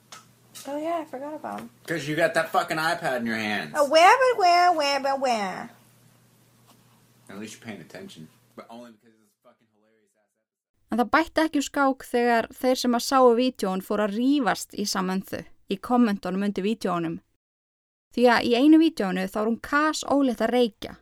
Oh 0.66 0.76
yeah, 0.78 1.02
I 1.02 1.04
forgot 1.04 1.34
about 1.34 1.60
him. 1.60 1.70
Because 1.82 2.08
you 2.08 2.14
got 2.14 2.34
that 2.34 2.50
fucking 2.52 2.78
iPad 2.78 3.20
in 3.20 3.26
your 3.26 3.36
hands. 3.36 3.74
Oh, 3.74 3.88
where, 3.88 4.14
but 4.22 4.38
where, 4.38 4.72
where, 4.72 5.00
but 5.00 5.20
where? 5.20 5.70
At 7.28 7.38
least 7.38 7.58
you're 7.58 7.66
paying 7.66 7.80
attention. 7.80 8.28
But 8.54 8.66
only 8.70 8.90
because 8.90 9.18
En 10.98 11.04
það 11.04 11.10
bætti 11.14 11.42
ekki 11.44 11.60
úr 11.60 11.64
skák 11.64 12.04
þegar 12.10 12.46
þeir 12.58 12.78
sem 12.80 12.94
að 12.98 13.02
sáu 13.06 13.26
vídjón 13.38 13.82
fór 13.86 14.00
að 14.02 14.16
rýfast 14.18 14.72
í 14.74 14.82
samöndu 14.82 15.38
í 15.70 15.76
kommentunum 15.78 16.42
undir 16.42 16.64
vídjónum. 16.64 17.12
Því 18.16 18.24
að 18.34 18.46
í 18.48 18.54
einu 18.58 18.80
vídjónu 18.82 19.26
þá 19.30 19.36
er 19.38 19.46
hún 19.46 19.58
kas 19.62 20.00
óleitt 20.10 20.40
að 20.42 20.50
reykja 20.56 20.96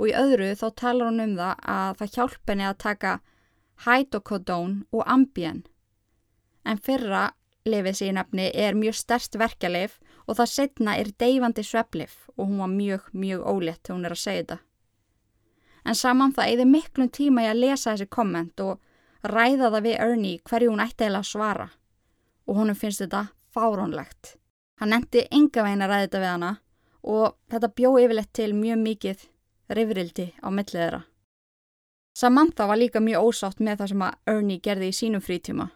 og 0.00 0.08
í 0.10 0.14
öðru 0.18 0.48
þá 0.58 0.64
talar 0.80 1.06
hún 1.06 1.22
um 1.22 1.36
það 1.38 1.60
að 1.74 2.00
það 2.00 2.16
hjálp 2.16 2.50
henni 2.50 2.66
að 2.66 2.80
taka 2.82 3.12
hydrocodone 3.84 4.82
og 4.90 5.04
ambien. 5.14 5.60
En 6.66 6.82
fyrra 6.82 7.28
lifið 7.70 7.98
sín 8.00 8.18
nefni 8.18 8.48
er 8.50 8.74
mjög 8.74 8.98
stærst 8.98 9.38
verkjalif 9.38 10.00
og 10.26 10.40
það 10.40 10.50
setna 10.56 10.96
er 10.98 11.12
deyfandi 11.22 11.62
sveplif 11.62 12.16
og 12.34 12.48
hún 12.48 12.64
var 12.64 12.74
mjög, 12.74 13.06
mjög 13.14 13.46
óleitt 13.46 13.84
þegar 13.84 13.94
hún 14.00 14.10
er 14.10 14.16
að 14.16 14.22
segja 14.24 14.42
þetta. 14.42 14.58
En 15.86 16.00
saman 16.02 16.34
það 16.34 16.50
eigði 16.50 16.68
miklum 16.72 17.12
tíma 17.14 17.46
í 17.46 17.48
að 17.52 17.62
lesa 17.62 17.94
þessi 17.94 18.10
komment 18.10 18.64
og 18.66 18.82
ræða 19.30 19.70
það 19.70 19.86
við 19.86 20.00
Ernie 20.06 20.40
hverju 20.44 20.72
hún 20.72 20.82
ætti 20.84 21.06
eða 21.08 21.22
að 21.22 21.30
svara 21.30 21.68
og 22.44 22.58
honum 22.58 22.76
finnst 22.76 23.00
þetta 23.00 23.26
fárónlegt. 23.54 24.36
Hann 24.80 24.92
endi 24.92 25.24
enga 25.30 25.64
veginn 25.64 25.84
að 25.84 25.92
ræða 25.92 26.06
þetta 26.06 26.22
við 26.22 26.32
hana 26.32 26.52
og 27.14 27.36
þetta 27.52 27.72
bjó 27.78 27.94
yfirleitt 28.02 28.32
til 28.36 28.52
mjög 28.56 28.80
mikið 28.84 29.24
rifrildi 29.78 30.26
á 30.44 30.48
millið 30.50 30.80
þeirra. 30.80 31.00
Samantha 32.14 32.66
var 32.70 32.78
líka 32.78 33.00
mjög 33.02 33.28
ósátt 33.28 33.60
með 33.60 33.80
það 33.80 33.90
sem 33.92 34.04
að 34.06 34.34
Ernie 34.34 34.62
gerði 34.62 34.90
í 34.90 34.94
sínum 34.94 35.24
frítíma. 35.24 35.70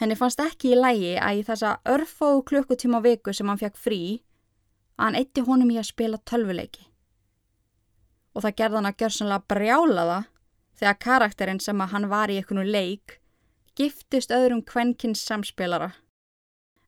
Henni 0.00 0.16
fannst 0.18 0.42
ekki 0.42 0.74
í 0.74 0.78
lægi 0.78 1.14
að 1.22 1.38
í 1.38 1.44
þessa 1.46 1.76
örfóðu 1.88 2.42
klukkutíma 2.50 3.00
viku 3.04 3.32
sem 3.32 3.48
hann 3.48 3.60
fekk 3.60 3.78
frí 3.78 4.00
að 4.98 5.06
hann 5.06 5.18
eitti 5.20 5.44
honum 5.46 5.70
í 5.70 5.78
að 5.78 5.88
spila 5.88 6.20
tölvuleiki. 6.26 6.84
Og 8.34 8.42
það 8.42 8.56
gerði 8.58 8.80
hann 8.80 8.90
að 8.90 8.98
gjörsanlega 9.02 9.48
brjála 9.54 10.06
það 10.10 10.30
þegar 10.78 11.00
karakterinn 11.06 11.60
sem 11.60 11.80
að 11.80 11.92
hann 11.94 12.08
var 12.10 12.32
í 12.32 12.38
einhvern 12.40 12.70
leik 12.70 13.18
giftist 13.74 14.30
öðrum 14.34 14.62
kvenkins 14.66 15.22
samspilara 15.26 15.92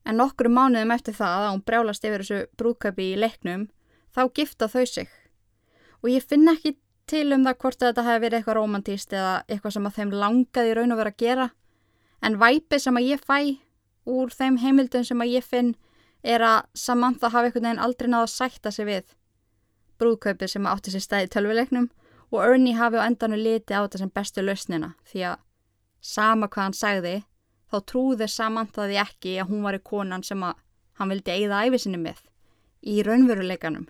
en 0.07 0.21
nokkru 0.21 0.50
mánuðum 0.52 0.95
eftir 0.95 1.16
það 1.19 1.37
að 1.37 1.49
hún 1.50 1.62
brjálast 1.66 2.07
yfir 2.07 2.23
þessu 2.23 2.40
brúðköpi 2.61 3.11
í 3.12 3.21
leiknum, 3.21 3.66
þá 4.14 4.23
gifta 4.38 4.69
þau 4.71 4.85
sig. 4.87 5.09
Og 6.02 6.11
ég 6.12 6.26
finn 6.26 6.47
ekki 6.52 6.76
til 7.11 7.26
um 7.35 7.47
það 7.47 7.59
hvort 7.62 7.83
þetta 7.83 8.05
hefði 8.07 8.23
verið 8.25 8.38
eitthvað 8.38 8.59
romantíst 8.61 9.14
eða 9.14 9.35
eitthvað 9.47 9.76
sem 9.76 9.88
að 9.88 9.99
þeim 9.99 10.14
langaði 10.23 10.76
raun 10.76 10.95
og 10.95 11.00
vera 11.00 11.12
að 11.14 11.23
gera, 11.23 11.49
en 12.23 12.38
væpið 12.40 12.83
sem 12.83 13.00
að 13.00 13.09
ég 13.11 13.26
fæ 13.26 13.38
úr 14.07 14.33
þeim 14.35 14.61
heimildum 14.62 15.07
sem 15.07 15.23
að 15.23 15.35
ég 15.35 15.47
finn 15.47 15.75
er 16.26 16.43
að 16.43 16.66
Samantha 16.78 17.31
hafi 17.31 17.50
einhvern 17.50 17.69
veginn 17.69 17.83
aldrei 17.83 18.11
náða 18.11 18.26
að 18.28 18.35
sætta 18.35 18.73
sig 18.75 18.87
við 18.87 19.14
brúðkaupið 19.99 20.52
sem 20.52 20.66
átti 20.71 20.95
sér 20.95 21.02
stæði 21.02 21.31
tölvileiknum 21.35 21.88
og 22.33 22.42
Ernie 22.42 22.76
hafi 22.76 22.99
á 22.99 23.06
endanu 23.06 23.38
liti 23.38 23.75
á 23.75 23.85
þetta 23.85 24.02
sem 24.02 24.12
bestu 24.14 24.45
lausnina 24.45 24.95
því 25.11 25.26
að 25.30 25.42
sama 26.00 26.49
hvað 26.49 26.68
hann 26.68 26.78
sagði 26.80 27.16
þá 27.71 27.76
trúði 27.90 28.28
Samanthaði 28.30 29.00
ekki 29.02 29.37
að 29.40 29.50
hún 29.50 29.66
var 29.66 29.78
í 29.78 29.83
konan 29.83 30.25
sem 30.26 30.42
að 30.47 30.62
hann 30.99 31.12
vildi 31.12 31.35
eigða 31.35 31.66
æfisinni 31.66 32.00
með 32.00 32.23
í 32.87 33.02
raunveruleikanum. 33.06 33.87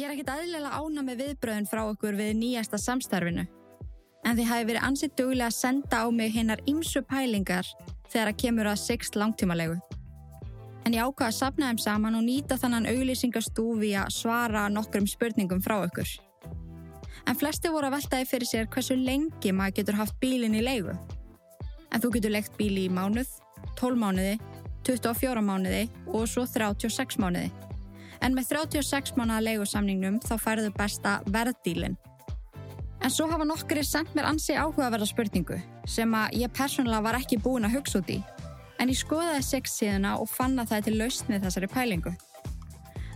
Ég 0.00 0.06
er 0.06 0.14
ekkit 0.14 0.30
aðlilega 0.32 0.78
ána 0.80 1.02
með 1.04 1.18
viðbröðin 1.24 1.66
frá 1.68 1.80
okkur 1.82 2.14
við 2.16 2.36
nýjasta 2.38 2.78
samstarfinu. 2.78 3.46
en 4.24 4.36
þið 4.36 4.48
hafi 4.50 4.64
verið 4.68 4.84
ansið 4.84 5.12
duglega 5.16 5.46
að 5.48 5.56
senda 5.56 6.02
á 6.04 6.06
mig 6.12 6.32
hinnar 6.34 6.60
ymsu 6.68 7.00
pælingar 7.08 7.66
þegar 8.10 8.32
að 8.32 8.40
kemur 8.42 8.70
að 8.70 8.82
sext 8.82 9.16
langtímalegu. 9.18 9.78
En 10.86 10.96
ég 10.96 11.04
ákvaða 11.04 11.28
að 11.28 11.36
sapna 11.36 11.68
þeim 11.70 11.80
saman 11.82 12.16
og 12.18 12.24
nýta 12.24 12.56
þannan 12.60 12.88
auglýsingastúfi 12.90 13.92
að 14.00 14.12
svara 14.16 14.66
nokkrum 14.72 15.06
spurningum 15.10 15.62
frá 15.62 15.76
ykkur. 15.84 16.08
En 17.28 17.36
flesti 17.36 17.70
voru 17.70 17.90
að 17.90 17.98
veltaði 17.98 18.28
fyrir 18.28 18.48
sér 18.48 18.68
hversu 18.72 18.96
lengi 18.96 19.52
maður 19.52 19.76
getur 19.80 19.98
haft 20.00 20.16
bílinn 20.22 20.56
í 20.56 20.64
leigu. 20.64 20.96
En 21.92 22.00
þú 22.02 22.14
getur 22.16 22.34
legt 22.34 22.56
bíli 22.58 22.86
í 22.88 22.92
mánuð, 22.92 23.28
12 23.78 24.00
mánuði, 24.00 24.38
24 24.88 25.42
mánuði 25.44 25.82
og 26.08 26.26
svo 26.30 26.46
36 26.48 27.20
mánuði. 27.20 27.50
En 28.24 28.34
með 28.36 28.50
36 28.54 29.14
mánuða 29.16 29.44
leigusamningnum 29.46 30.20
þá 30.24 30.34
færðu 30.40 30.72
besta 30.76 31.18
verðdílinn. 31.28 31.98
En 33.00 33.12
svo 33.12 33.26
hafa 33.30 33.46
nokkri 33.48 33.82
sendt 33.86 34.12
mér 34.16 34.28
ansi 34.28 34.52
áhugaverða 34.52 35.08
spurningu 35.08 35.56
sem 35.88 36.12
að 36.14 36.34
ég 36.42 36.52
persónulega 36.52 37.06
var 37.06 37.16
ekki 37.16 37.38
búin 37.40 37.64
að 37.64 37.78
hugsa 37.78 38.02
út 38.02 38.10
í. 38.12 38.18
En 38.80 38.92
ég 38.92 38.98
skoðaði 39.00 39.40
sex 39.44 39.78
síðuna 39.80 40.18
og 40.20 40.28
fann 40.28 40.58
að 40.60 40.72
það 40.72 40.78
er 40.78 40.86
til 40.88 40.98
lausn 41.00 41.32
með 41.32 41.46
þessari 41.46 41.70
pælingu. 41.72 42.12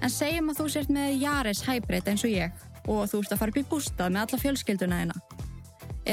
En 0.00 0.12
segjum 0.12 0.50
að 0.52 0.58
þú 0.60 0.66
sért 0.72 0.90
með 0.92 1.20
Jaris 1.20 1.62
Hybrid 1.64 2.08
eins 2.08 2.24
og 2.24 2.32
ég 2.32 2.64
og 2.88 3.06
þú 3.08 3.20
ert 3.22 3.36
að 3.36 3.40
fara 3.40 3.54
upp 3.54 3.60
í 3.60 3.68
bústað 3.68 4.12
með 4.12 4.24
alla 4.24 4.40
fjölskylduna 4.42 4.98
þína. 5.02 5.22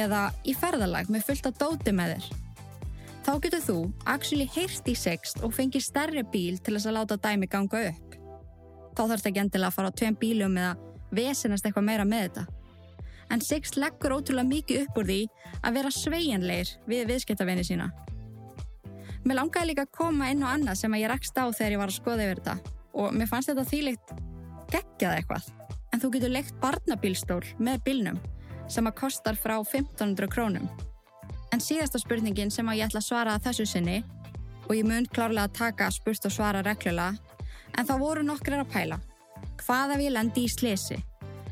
Eða 0.03 0.21
í 0.47 0.53
ferðalag 0.55 1.11
með 1.11 1.25
fullt 1.27 1.49
af 1.49 1.57
dóti 1.59 1.95
með 1.95 2.15
þér. 2.15 2.29
Þá 3.21 3.33
getur 3.43 3.65
þú 3.65 3.79
actually 4.09 4.47
heyrst 4.51 4.87
í 4.87 4.95
sext 4.97 5.43
og 5.45 5.53
fengið 5.55 5.83
stærri 5.85 6.23
bíl 6.23 6.59
til 6.59 6.75
þess 6.75 6.87
að 6.89 6.97
láta 6.97 7.19
dæmi 7.21 7.47
ganga 7.51 7.83
upp. 7.91 8.15
Þá 8.95 9.03
þarfst 9.03 9.27
ekki 9.29 9.43
endilega 9.43 9.71
að 9.71 9.77
fara 9.77 9.91
á 9.91 9.97
tveim 9.99 10.17
bílum 10.19 10.57
eða 10.57 10.71
vesenast 11.11 11.67
eitthvað 11.67 11.87
meira 11.87 12.07
með 12.07 12.27
þetta. 12.27 12.47
En 13.31 13.41
sext 13.43 13.77
leggur 13.79 14.17
ótrúlega 14.17 14.49
mikið 14.49 14.85
upp 14.85 14.99
úr 15.01 15.07
því 15.07 15.19
að 15.61 15.77
vera 15.77 15.93
sveianleir 15.95 16.73
við 16.89 17.07
viðskiptavinni 17.13 17.63
sína. 17.63 17.87
Mér 19.23 19.37
langaði 19.37 19.71
líka 19.71 19.85
að 19.85 19.95
koma 19.95 20.31
inn 20.33 20.43
á 20.43 20.51
annað 20.51 20.79
sem 20.81 20.93
að 20.95 21.03
ég 21.03 21.11
rakst 21.11 21.37
á 21.37 21.45
þegar 21.47 21.75
ég 21.75 21.81
var 21.81 21.91
að 21.91 21.99
skoða 21.99 22.25
yfir 22.25 22.41
þetta 22.41 22.77
og 23.01 23.15
mér 23.15 23.29
fannst 23.29 23.51
þetta 23.51 23.67
þýlikt 23.69 24.13
geggjað 24.73 25.17
eitthvað. 25.17 25.49
En 25.91 26.01
þú 26.01 26.13
getur 26.15 26.33
legt 26.33 26.55
barnabílstól 26.63 27.43
með 27.59 27.83
bílnum 27.85 28.17
sem 28.71 28.87
að 28.87 28.97
kostar 29.03 29.37
frá 29.37 29.57
1500 29.59 30.31
krónum. 30.31 30.65
En 31.51 31.61
síðasta 31.61 31.99
spurningin 31.99 32.51
sem 32.51 32.67
að 32.71 32.79
ég 32.79 32.89
ætla 32.89 33.01
að 33.03 33.09
svara 33.09 33.35
að 33.35 33.49
þessu 33.49 33.67
sinni 33.67 33.99
og 34.67 34.73
ég 34.77 34.87
mun 34.87 35.07
klárlega 35.11 35.49
að 35.49 35.57
taka 35.59 35.91
spurt 35.91 36.25
og 36.27 36.33
svara 36.33 36.63
reglulega 36.65 37.19
en 37.77 37.87
þá 37.87 37.95
voru 37.99 38.25
nokkrar 38.25 38.63
að 38.63 38.73
pæla. 38.73 38.99
Hvað 39.61 39.95
ef 39.97 40.05
ég 40.05 40.15
lendi 40.15 40.45
í 40.47 40.51
slesi? 40.51 40.97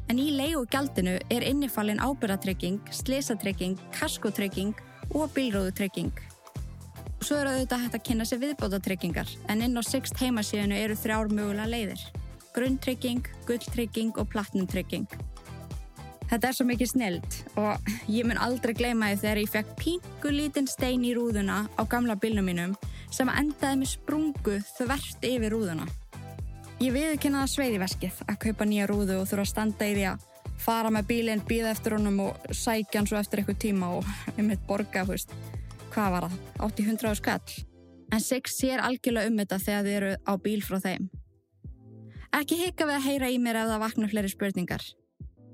En 0.10 0.18
í 0.18 0.32
leiðu 0.34 0.63
gjaldinu 0.74 1.20
er 1.30 1.44
innifallin 1.46 2.01
ábyrratrygging, 2.01 2.80
slesatrygging, 2.89 3.78
kaskotrygging 3.94 4.74
og 5.13 5.30
bílróðutrygging. 5.36 6.13
Svo 7.22 7.38
eru 7.38 7.51
auðvitað 7.54 7.84
hægt 7.84 7.98
að 7.98 8.06
kynna 8.08 8.25
sér 8.25 8.42
viðbótatryggingar 8.42 9.30
en 9.54 9.62
inn 9.66 9.78
á 9.78 9.84
sext 9.86 10.18
heimasíðinu 10.18 10.78
eru 10.80 10.98
þrjár 10.98 11.30
mögulega 11.30 11.70
leiðir. 11.70 12.06
Grunntrygging, 12.56 13.22
gulltrygging 13.46 14.18
og 14.18 14.32
platinumtrygging. 14.34 15.06
Þetta 16.30 16.50
er 16.50 16.58
svo 16.58 16.66
mikið 16.70 16.92
snild 16.92 17.38
og 17.58 17.94
ég 18.10 18.25
mun 18.25 18.42
aldrei 18.42 18.74
gleyma 18.78 19.12
því 19.12 19.22
þegar 19.22 19.43
ég 19.43 19.54
fekk 19.54 19.72
pingu 19.78 20.34
lítinn 20.34 20.69
stein 20.69 21.06
í 21.06 21.13
rúðuna 21.17 21.63
á 21.78 21.82
gamla 21.89 22.17
bílnum 22.17 22.50
mínum 22.50 22.76
sem 23.13 23.30
endaði 23.30 23.82
með 23.82 23.93
sprungu 23.95 24.60
þvert 24.78 25.26
yfir 25.26 25.54
rúðuna. 25.54 25.89
Ég 26.80 26.94
viðkynna 26.96 27.42
það 27.44 27.50
sveiði 27.52 27.80
veskið 27.82 28.20
að 28.24 28.36
kaupa 28.39 28.65
nýja 28.70 28.86
rúðu 28.88 29.18
og 29.20 29.26
þurfa 29.28 29.44
að 29.44 29.50
standa 29.50 29.88
í 29.89 29.96
því 29.98 30.04
að 30.13 30.22
fara 30.63 30.92
með 30.96 31.08
bílinn, 31.10 31.42
býða 31.44 31.74
eftir 31.74 31.96
honum 31.98 32.22
og 32.24 32.54
sækja 32.56 33.02
hann 33.02 33.10
svo 33.10 33.18
eftir 33.20 33.42
eitthvað 33.42 33.58
tíma 33.65 33.89
og 33.98 34.08
um 34.39 34.52
eitt 34.54 34.63
borga, 34.68 35.04
þú 35.04 35.12
veist, 35.18 35.34
hvað 35.92 36.13
var 36.13 36.28
það? 36.30 36.38
800 36.70 37.20
skall. 37.20 37.58
En 38.15 38.24
Six 38.24 38.56
sér 38.62 38.84
algjörlega 38.86 39.28
um 39.28 39.42
þetta 39.42 39.60
þegar 39.65 39.84
þið 39.89 39.98
eru 39.98 40.13
á 40.24 40.34
bíl 40.46 40.62
frá 40.63 40.78
þeim. 40.86 41.10
Ekki 42.39 42.62
hika 42.62 42.88
við 42.88 42.96
að 42.96 43.06
heyra 43.10 43.34
í 43.34 43.42
mér 43.44 43.60
ef 43.60 43.70
það 43.74 43.84
vakna 43.84 44.10
fleiri 44.13 44.32
spurningar. 44.32 44.88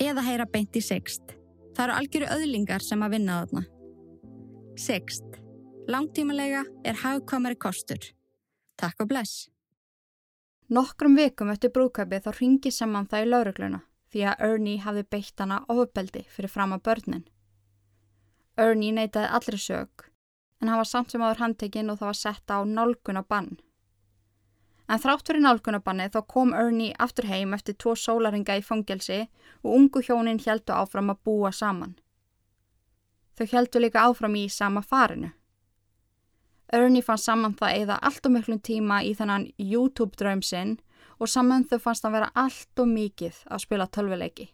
Eða 0.05 0.27
heyra 0.29 0.45
beint 0.45 0.77
í 0.77 0.85
Sixt. 0.85 1.33
Það 1.73 1.87
eru 1.87 1.97
algjöru 2.03 2.29
öðlingar 2.37 2.85
sem 2.85 3.01
að 3.01 3.17
vinna 3.17 3.41
þarna. 3.41 3.65
Sixt. 4.77 5.41
Langtímalega 5.89 6.61
er 6.85 7.01
hagkvamari 7.01 7.57
kostur. 7.57 8.13
Takk 8.77 9.01
og 9.01 9.09
bless. 9.09 9.47
Nokkrum 10.69 11.13
vikum 11.15 11.51
eftir 11.53 11.69
brúköpi 11.69 12.17
þá 12.25 12.31
ringi 12.39 12.71
saman 12.73 13.05
það 13.05 13.21
í 13.21 13.29
laurugluna 13.29 13.79
því 14.09 14.23
að 14.31 14.39
Ernie 14.47 14.81
hafði 14.81 15.03
beitt 15.13 15.41
hana 15.43 15.59
ofubeldi 15.69 16.23
fyrir 16.25 16.49
fram 16.49 16.73
að 16.73 16.81
börnin. 16.87 17.25
Ernie 18.57 18.95
neytaði 18.95 19.29
allri 19.37 19.59
sög 19.61 20.07
en 20.61 20.71
hann 20.71 20.81
var 20.81 20.89
samt 20.89 21.13
sem 21.13 21.21
áður 21.21 21.43
handtekinn 21.43 21.91
og 21.93 21.99
það 21.99 22.09
var 22.09 22.19
sett 22.21 22.49
á 22.49 22.57
nálgunabann. 22.65 23.51
En 24.89 25.01
þrátt 25.01 25.29
fyrir 25.29 25.45
nálgunabanni 25.45 26.09
þá 26.09 26.19
kom 26.33 26.57
Ernie 26.57 26.97
aftur 26.97 27.29
heim 27.29 27.53
eftir 27.53 27.77
tvo 27.77 27.93
sólaringa 27.93 28.57
í 28.57 28.65
fangelsi 28.65 29.21
og 29.61 29.71
ungu 29.77 30.01
hjónin 30.01 30.41
heldu 30.41 30.73
áfram 30.73 31.13
að 31.13 31.21
búa 31.29 31.53
saman. 31.53 31.93
Þau 33.37 33.47
heldu 33.53 33.85
líka 33.85 34.07
áfram 34.09 34.37
í 34.39 34.47
sama 34.49 34.81
farinu. 34.81 35.29
Ernie 36.73 37.03
fann 37.05 37.21
saman 37.21 37.53
það 37.57 37.81
eða 37.83 37.99
allt 38.01 38.25
og 38.25 38.33
miklum 38.33 38.59
tíma 38.59 39.01
í 39.05 39.13
þennan 39.17 39.49
YouTube-draum 39.61 40.41
sinn 40.41 40.77
og 41.19 41.29
saman 41.29 41.65
þau 41.69 41.77
fannst 41.79 42.05
hann 42.05 42.15
vera 42.15 42.31
allt 42.33 42.81
og 42.81 42.89
mikið 42.89 43.43
að 43.45 43.63
spila 43.63 43.87
tölvuleiki. 43.87 44.49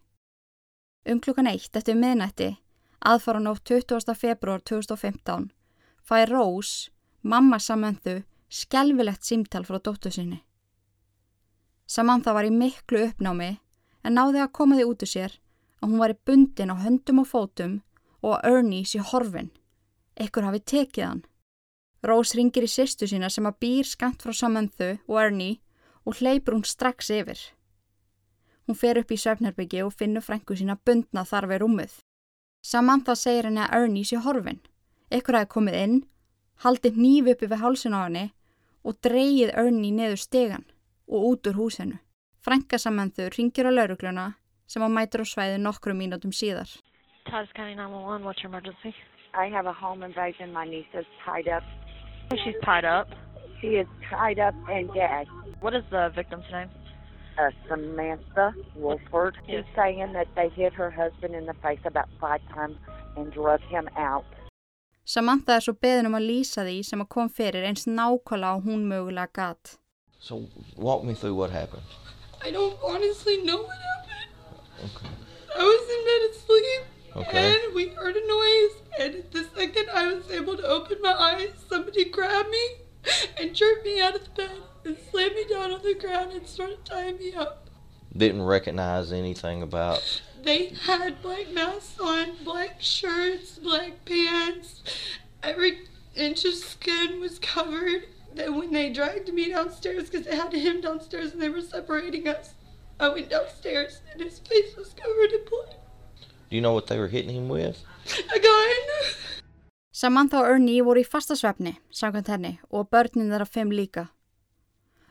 Um 1.08 1.22
klukkan 1.24 1.50
eitt 1.50 1.76
eftir 1.76 1.98
miðnætti, 1.98 2.52
aðfara 3.00 3.40
nótt 3.42 3.64
20. 3.66 4.14
februar 4.14 4.62
2015, 4.62 5.50
fæði 6.06 6.28
Rose, 6.30 6.92
mamma 7.24 7.58
Samanthu, 7.60 8.22
skelvilegt 8.52 9.26
símtal 9.26 9.64
frá 9.66 9.80
dóttu 9.80 10.12
sinni. 10.12 10.44
Samantha 11.88 12.36
var 12.36 12.46
í 12.46 12.52
miklu 12.54 13.08
uppnámi 13.08 13.56
en 14.04 14.16
náði 14.16 14.44
að 14.44 14.54
koma 14.56 14.78
því 14.78 14.86
út 14.92 15.06
úr 15.06 15.12
sér 15.12 15.40
að 15.82 15.90
hún 15.90 16.04
var 16.04 16.14
í 16.14 16.20
bundin 16.28 16.72
á 16.72 16.76
höndum 16.84 17.24
og 17.24 17.28
fótum 17.32 17.74
og 18.22 18.38
að 18.38 18.46
Ernie 18.52 18.86
sé 18.86 19.02
horfin. 19.02 19.50
Ekkur 20.16 20.46
hafi 20.46 20.62
tekið 20.62 21.08
hann. 21.08 21.24
Rós 22.02 22.34
ringir 22.34 22.66
í 22.66 22.70
sýstu 22.72 23.06
sína 23.06 23.30
sem 23.30 23.46
að 23.46 23.60
býr 23.62 23.86
skant 23.86 24.24
frá 24.26 24.34
Samanthu 24.34 24.96
og 25.06 25.18
Ernie 25.22 25.60
og 26.02 26.18
hleypur 26.18 26.56
hún 26.56 26.66
strax 26.66 27.12
yfir. 27.14 27.38
Hún 28.66 28.78
fer 28.78 28.98
upp 28.98 29.12
í 29.14 29.20
söfnherbyggi 29.22 29.84
og 29.86 29.94
finnur 29.94 30.26
frængu 30.26 30.58
sína 30.58 30.80
bundna 30.86 31.22
þar 31.30 31.48
við 31.52 31.62
rúmið. 31.62 31.94
Samantha 32.66 33.14
segir 33.16 33.46
henni 33.50 33.62
að 33.62 33.76
Ernie 33.78 34.08
sé 34.08 34.18
horfin. 34.18 34.62
Ekkur 35.14 35.38
hafi 35.38 35.52
komið 35.54 35.78
inn, 35.78 35.98
haldið 36.66 36.98
nýf 36.98 37.30
uppi 37.36 37.50
við 37.52 37.62
hálsun 37.62 37.98
á 37.98 38.02
henni 38.06 38.26
og 38.82 38.98
dreyið 39.06 39.54
Ernie 39.62 39.94
neður 39.94 40.22
stegan 40.26 40.66
og 41.06 41.28
út 41.30 41.52
úr 41.52 41.60
húsinu. 41.62 42.00
Frænka 42.42 42.82
Samanthu 42.82 43.30
ringir 43.30 43.70
á 43.70 43.72
laurugluna 43.74 44.32
sem 44.66 44.82
að 44.82 44.96
mætur 44.98 45.22
á 45.22 45.26
svæði 45.30 45.62
nokkru 45.62 45.94
mínutum 45.94 46.34
síðar. 46.34 46.70
Titus 47.30 47.54
County 47.54 47.76
911, 47.76 48.26
what's 48.26 48.42
your 48.42 48.50
emergency? 48.50 48.96
I 49.34 49.46
have 49.54 49.68
a 49.70 49.74
home 49.74 50.02
invasion. 50.04 50.52
My 50.52 50.66
niece 50.66 50.90
is 50.94 51.06
tied 51.24 51.48
up 51.48 51.64
She's 52.44 52.56
tied 52.64 52.86
up. 52.86 53.10
She 53.60 53.68
is 53.76 53.88
tied 54.10 54.40
up 54.40 54.56
and 54.70 54.92
gagged. 54.94 55.30
What 55.60 55.74
is 55.76 55.84
the 55.92 56.12
victim's 56.16 56.46
name? 56.52 56.70
Uh, 57.38 57.50
Samantha 57.68 58.54
Wolford. 58.76 59.38
Yes. 59.48 59.66
She's 59.66 59.76
saying 59.76 60.14
that 60.14 60.28
they 60.36 60.50
hit 60.50 60.74
her 60.74 60.90
husband 60.90 61.36
in 61.36 61.46
the 61.46 61.54
face 61.56 61.80
about 61.86 62.08
five 62.20 62.42
times 62.54 62.78
and 63.18 63.32
drug 63.34 63.62
him 63.62 63.90
out. 63.98 64.26
Samantha 65.04 65.58
er 65.58 65.64
svo 65.66 65.74
beðin 65.74 66.08
um 66.08 66.16
að 66.16 66.28
lýsa 66.30 66.64
því 66.64 66.78
sem 66.88 67.02
að 67.04 67.10
kom 67.16 67.30
fyrir 67.30 67.66
eins 67.68 67.88
nákvæmlega 67.90 68.58
og 68.58 68.68
hún 68.70 68.86
mögulega 68.88 69.34
gatt. 69.34 69.78
So 70.20 70.46
walk 70.78 71.04
me 71.04 71.14
through 71.14 71.36
what 71.36 71.50
happened. 71.52 71.84
I 72.46 72.52
don't 72.52 72.78
honestly 72.84 73.42
know 73.44 73.64
what 73.64 73.78
happened. 73.90 74.32
Okay. 74.86 75.10
I 75.58 75.64
was 75.64 75.86
in 75.96 76.02
bed 76.08 76.22
asleep 76.30 77.01
Okay. 77.16 77.56
and 77.66 77.76
we 77.76 77.90
heard 77.90 78.16
a 78.16 78.28
noise 78.28 78.82
and 79.00 79.24
the 79.32 79.46
second 79.56 79.90
I 79.94 80.14
was 80.14 80.30
able 80.32 80.56
to 80.56 80.66
open 80.66 80.98
my 81.02 81.14
eyes, 81.14 81.52
somebody 81.68 82.06
grabbed 82.06 82.50
me 82.50 82.68
and 83.38 83.54
jerked 83.54 83.84
me 83.86 84.00
out 84.00 84.16
of 84.16 84.24
the 84.24 84.30
bed 84.30 84.58
and 84.86 84.98
slammed 85.10 85.36
me 85.36 85.46
down 85.50 85.72
on 85.72 85.82
the 85.82 85.94
ground 85.94 86.32
and 86.32 86.48
started 86.48 86.86
tying 86.86 87.18
me 87.18 87.34
up. 87.34 87.70
Didn't 88.16 88.44
recognize 88.44 89.12
anything 89.12 89.62
about. 89.62 90.22
They 90.44 90.68
had 90.86 91.22
black 91.22 91.52
masks 91.52 92.00
on, 92.00 92.44
black 92.44 92.82
shirts, 92.82 93.60
black 93.60 94.06
pants. 94.06 94.82
Every 95.44 95.88
inch 96.16 96.46
of 96.46 96.54
skin 96.54 97.20
was 97.20 97.40
covered. 97.40 98.08
Then 98.34 98.58
when 98.58 98.72
they 98.72 98.90
dragged 98.90 99.32
me 99.34 99.50
downstairs, 99.50 100.10
because 100.10 100.26
they 100.26 100.36
had 100.36 100.54
him 100.54 100.82
downstairs 100.82 101.34
and 101.34 101.42
they 101.42 101.50
were 101.50 101.62
separating 101.62 102.28
us, 102.28 102.54
I 103.00 103.10
went 103.10 103.30
downstairs 103.30 104.02
and 104.12 104.22
his 104.22 104.40
face 104.40 104.76
was 104.76 104.94
covered 104.94 105.32
in 105.32 105.46
blood. 105.50 105.76
Do 106.52 106.58
you 106.58 106.62
know 106.62 106.74
what 106.74 106.88
they 106.88 107.00
were 107.00 107.08
hitting 107.08 107.34
him 107.34 107.48
with? 107.48 107.78
A 108.36 108.40
gun! 108.40 108.82
Samantha 109.94 110.42
og 110.42 110.50
Ernie 110.50 110.82
voru 110.84 111.00
í 111.00 111.08
fastasvefni, 111.08 111.78
samkvæmt 111.96 112.28
henni, 112.28 112.52
og 112.68 112.90
börnin 112.92 113.30
þeirra 113.32 113.46
fimm 113.48 113.72
líka. 113.72 114.10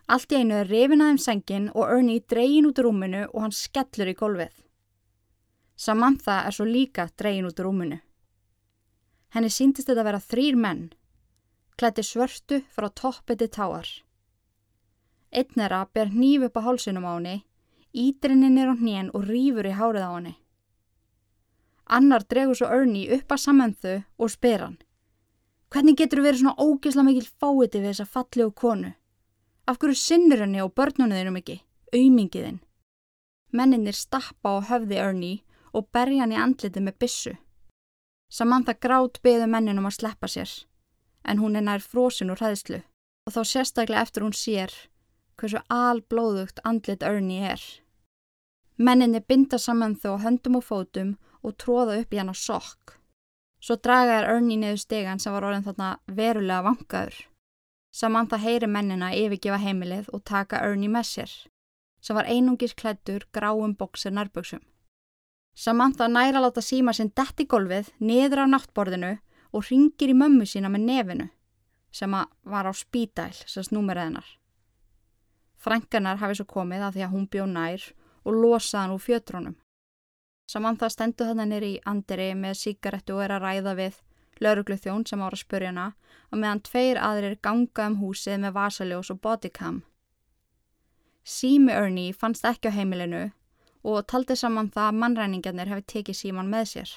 Allt 0.04 0.34
í 0.34 0.40
einu 0.42 0.58
er 0.58 0.68
rifin 0.68 1.00
aðeim 1.00 1.20
sengin 1.22 1.70
og 1.72 1.86
Ernie 1.94 2.20
dregin 2.28 2.68
út 2.68 2.82
úr 2.82 2.90
rúminu 2.90 3.22
og 3.30 3.46
hann 3.46 3.56
skellur 3.56 4.10
í 4.12 4.14
gólfið. 4.18 4.52
Samantha 5.80 6.42
er 6.44 6.58
svo 6.58 6.66
líka 6.68 7.08
dregin 7.16 7.48
út 7.48 7.62
úr 7.62 7.70
rúminu. 7.70 8.02
Henni 9.32 9.48
síndist 9.48 9.88
þetta 9.88 10.04
að 10.04 10.10
vera 10.10 10.22
þrýr 10.26 10.60
menn, 10.60 10.84
klætti 11.80 12.04
svörtu 12.04 12.60
frá 12.68 12.90
toppiti 12.92 13.48
táar. 13.48 13.88
Einnera 15.32 15.86
ber 15.88 16.12
hníf 16.12 16.50
upp 16.50 16.60
á 16.60 16.66
hálsunum 16.68 17.08
á 17.08 17.16
henni, 17.16 17.36
ídrinnin 17.96 18.60
er 18.60 18.74
á 18.74 18.76
hnén 18.76 19.08
og 19.16 19.24
rýfur 19.24 19.72
í 19.72 19.76
hárið 19.80 20.04
á 20.04 20.12
henni. 20.18 20.36
Annar 21.90 22.22
dregur 22.30 22.54
svo 22.54 22.70
Ernie 22.70 23.10
upp 23.16 23.32
að 23.34 23.42
sammenþu 23.44 23.94
og 24.18 24.30
spyr 24.30 24.64
hann. 24.64 24.78
Hvernig 25.70 25.98
getur 25.98 26.20
þú 26.20 26.26
verið 26.26 26.40
svona 26.40 26.62
ógeðslega 26.62 27.06
mikil 27.06 27.28
fáiti 27.28 27.80
við 27.80 27.88
þessa 27.90 28.06
fallegu 28.14 28.52
konu? 28.62 28.92
Af 29.66 29.78
hverju 29.78 29.98
sinnur 29.98 30.42
henni 30.42 30.62
og 30.62 30.74
börnunum 30.74 31.14
þeinum 31.14 31.38
ekki? 31.40 31.60
Aumingiðinn. 31.94 32.60
Menninir 33.54 33.98
stappa 33.98 34.54
á 34.54 34.66
höfði 34.70 34.98
Ernie 35.02 35.42
og 35.74 35.88
berja 35.94 36.24
hann 36.24 36.34
í 36.34 36.38
andliti 36.38 36.82
með 36.82 36.98
bissu. 37.02 37.34
Samantha 38.30 38.74
grátt 38.74 39.18
beðu 39.22 39.46
menninum 39.50 39.88
að 39.90 39.96
sleppa 39.98 40.30
sér, 40.30 40.50
en 41.26 41.42
hún 41.42 41.58
er 41.58 41.66
nær 41.66 41.82
frósin 41.82 42.30
úr 42.30 42.38
hræðslu 42.38 42.82
og 43.26 43.34
þá 43.34 43.40
sérstaklega 43.46 44.02
eftir 44.06 44.26
hún 44.26 44.34
sér 44.34 44.74
hversu 45.40 45.62
alblóðugt 45.72 46.60
andlit 46.64 47.02
Ernie 47.02 47.46
er. 47.54 47.62
Menninir 48.78 49.24
binda 49.28 49.58
saman 49.58 49.96
þó 49.96 50.18
höndum 50.22 50.58
og 50.60 50.66
fótum 50.66 51.14
og 51.14 51.29
tróða 51.56 52.00
upp 52.00 52.14
í 52.14 52.20
hann 52.20 52.32
á 52.32 52.36
sokk. 52.36 52.96
Svo 53.60 53.76
dragaði 53.76 54.28
Ernie 54.32 54.58
neðu 54.60 54.80
stegan 54.80 55.20
sem 55.20 55.32
var 55.32 55.44
orðin 55.48 55.66
þarna 55.66 55.90
verulega 56.06 56.64
vangaður. 56.64 57.16
Samantha 57.92 58.38
heyri 58.38 58.68
mennina 58.70 59.10
yfirgefa 59.16 59.58
heimilið 59.60 60.10
og 60.14 60.24
taka 60.24 60.62
Ernie 60.64 60.88
með 60.88 61.08
sér, 61.08 61.32
sem 62.00 62.16
var 62.16 62.28
einungis 62.30 62.76
klættur 62.78 63.26
gráum 63.34 63.74
bóksir 63.76 64.14
nærböksum. 64.14 64.62
Samantha 65.54 66.08
næra 66.08 66.40
láta 66.40 66.62
síma 66.62 66.94
sinn 66.94 67.10
dett 67.16 67.40
í 67.42 67.48
golfið 67.50 67.90
niður 67.98 68.44
á 68.44 68.52
náttborðinu 68.52 69.16
og 69.52 69.66
ringir 69.66 70.12
í 70.12 70.16
mömmu 70.16 70.46
sína 70.46 70.70
með 70.70 70.86
nefinu, 70.86 71.26
sem 71.90 72.14
var 72.14 72.70
á 72.70 72.72
spítæl, 72.72 73.34
sem 73.34 73.66
snúmerið 73.66 74.06
hennar. 74.06 74.28
Frænkanar 75.60 76.20
hafi 76.22 76.38
svo 76.38 76.46
komið 76.48 76.86
að 76.86 76.94
því 76.94 77.04
að 77.04 77.12
hún 77.16 77.26
bjó 77.28 77.44
nær 77.50 77.82
og 78.24 78.38
losaði 78.38 78.80
hann 78.80 78.94
úr 78.94 79.02
fjötrónum. 79.04 79.56
Samantha 80.50 80.88
stendur 80.90 81.28
þarna 81.30 81.46
nýri 81.46 81.74
í 81.76 81.82
andiri 81.86 82.32
með 82.34 82.56
síkarettu 82.58 83.14
og 83.14 83.22
er 83.22 83.36
að 83.36 83.44
ræða 83.44 83.74
við 83.78 84.00
lauruglu 84.42 84.78
þjón 84.80 85.04
sem 85.06 85.22
ára 85.22 85.36
að 85.36 85.44
spurja 85.44 85.70
hana 85.70 85.84
og 86.32 86.40
meðan 86.40 86.62
tveir 86.66 86.98
aðrir 86.98 87.36
ganga 87.44 87.86
um 87.90 87.98
húsið 88.00 88.40
með 88.42 88.56
vasaljós 88.56 89.12
og 89.14 89.20
bodycam. 89.22 89.82
Sími 91.22 91.72
Ernie 91.76 92.16
fannst 92.16 92.48
ekki 92.48 92.72
á 92.72 92.76
heimilinu 92.78 93.28
og 93.86 94.06
taldi 94.10 94.36
saman 94.36 94.72
það 94.74 94.88
að 94.88 95.00
mannræningarnir 95.04 95.70
hefði 95.70 95.88
tekið 95.94 96.18
síman 96.18 96.50
með 96.52 96.68
sér. 96.72 96.92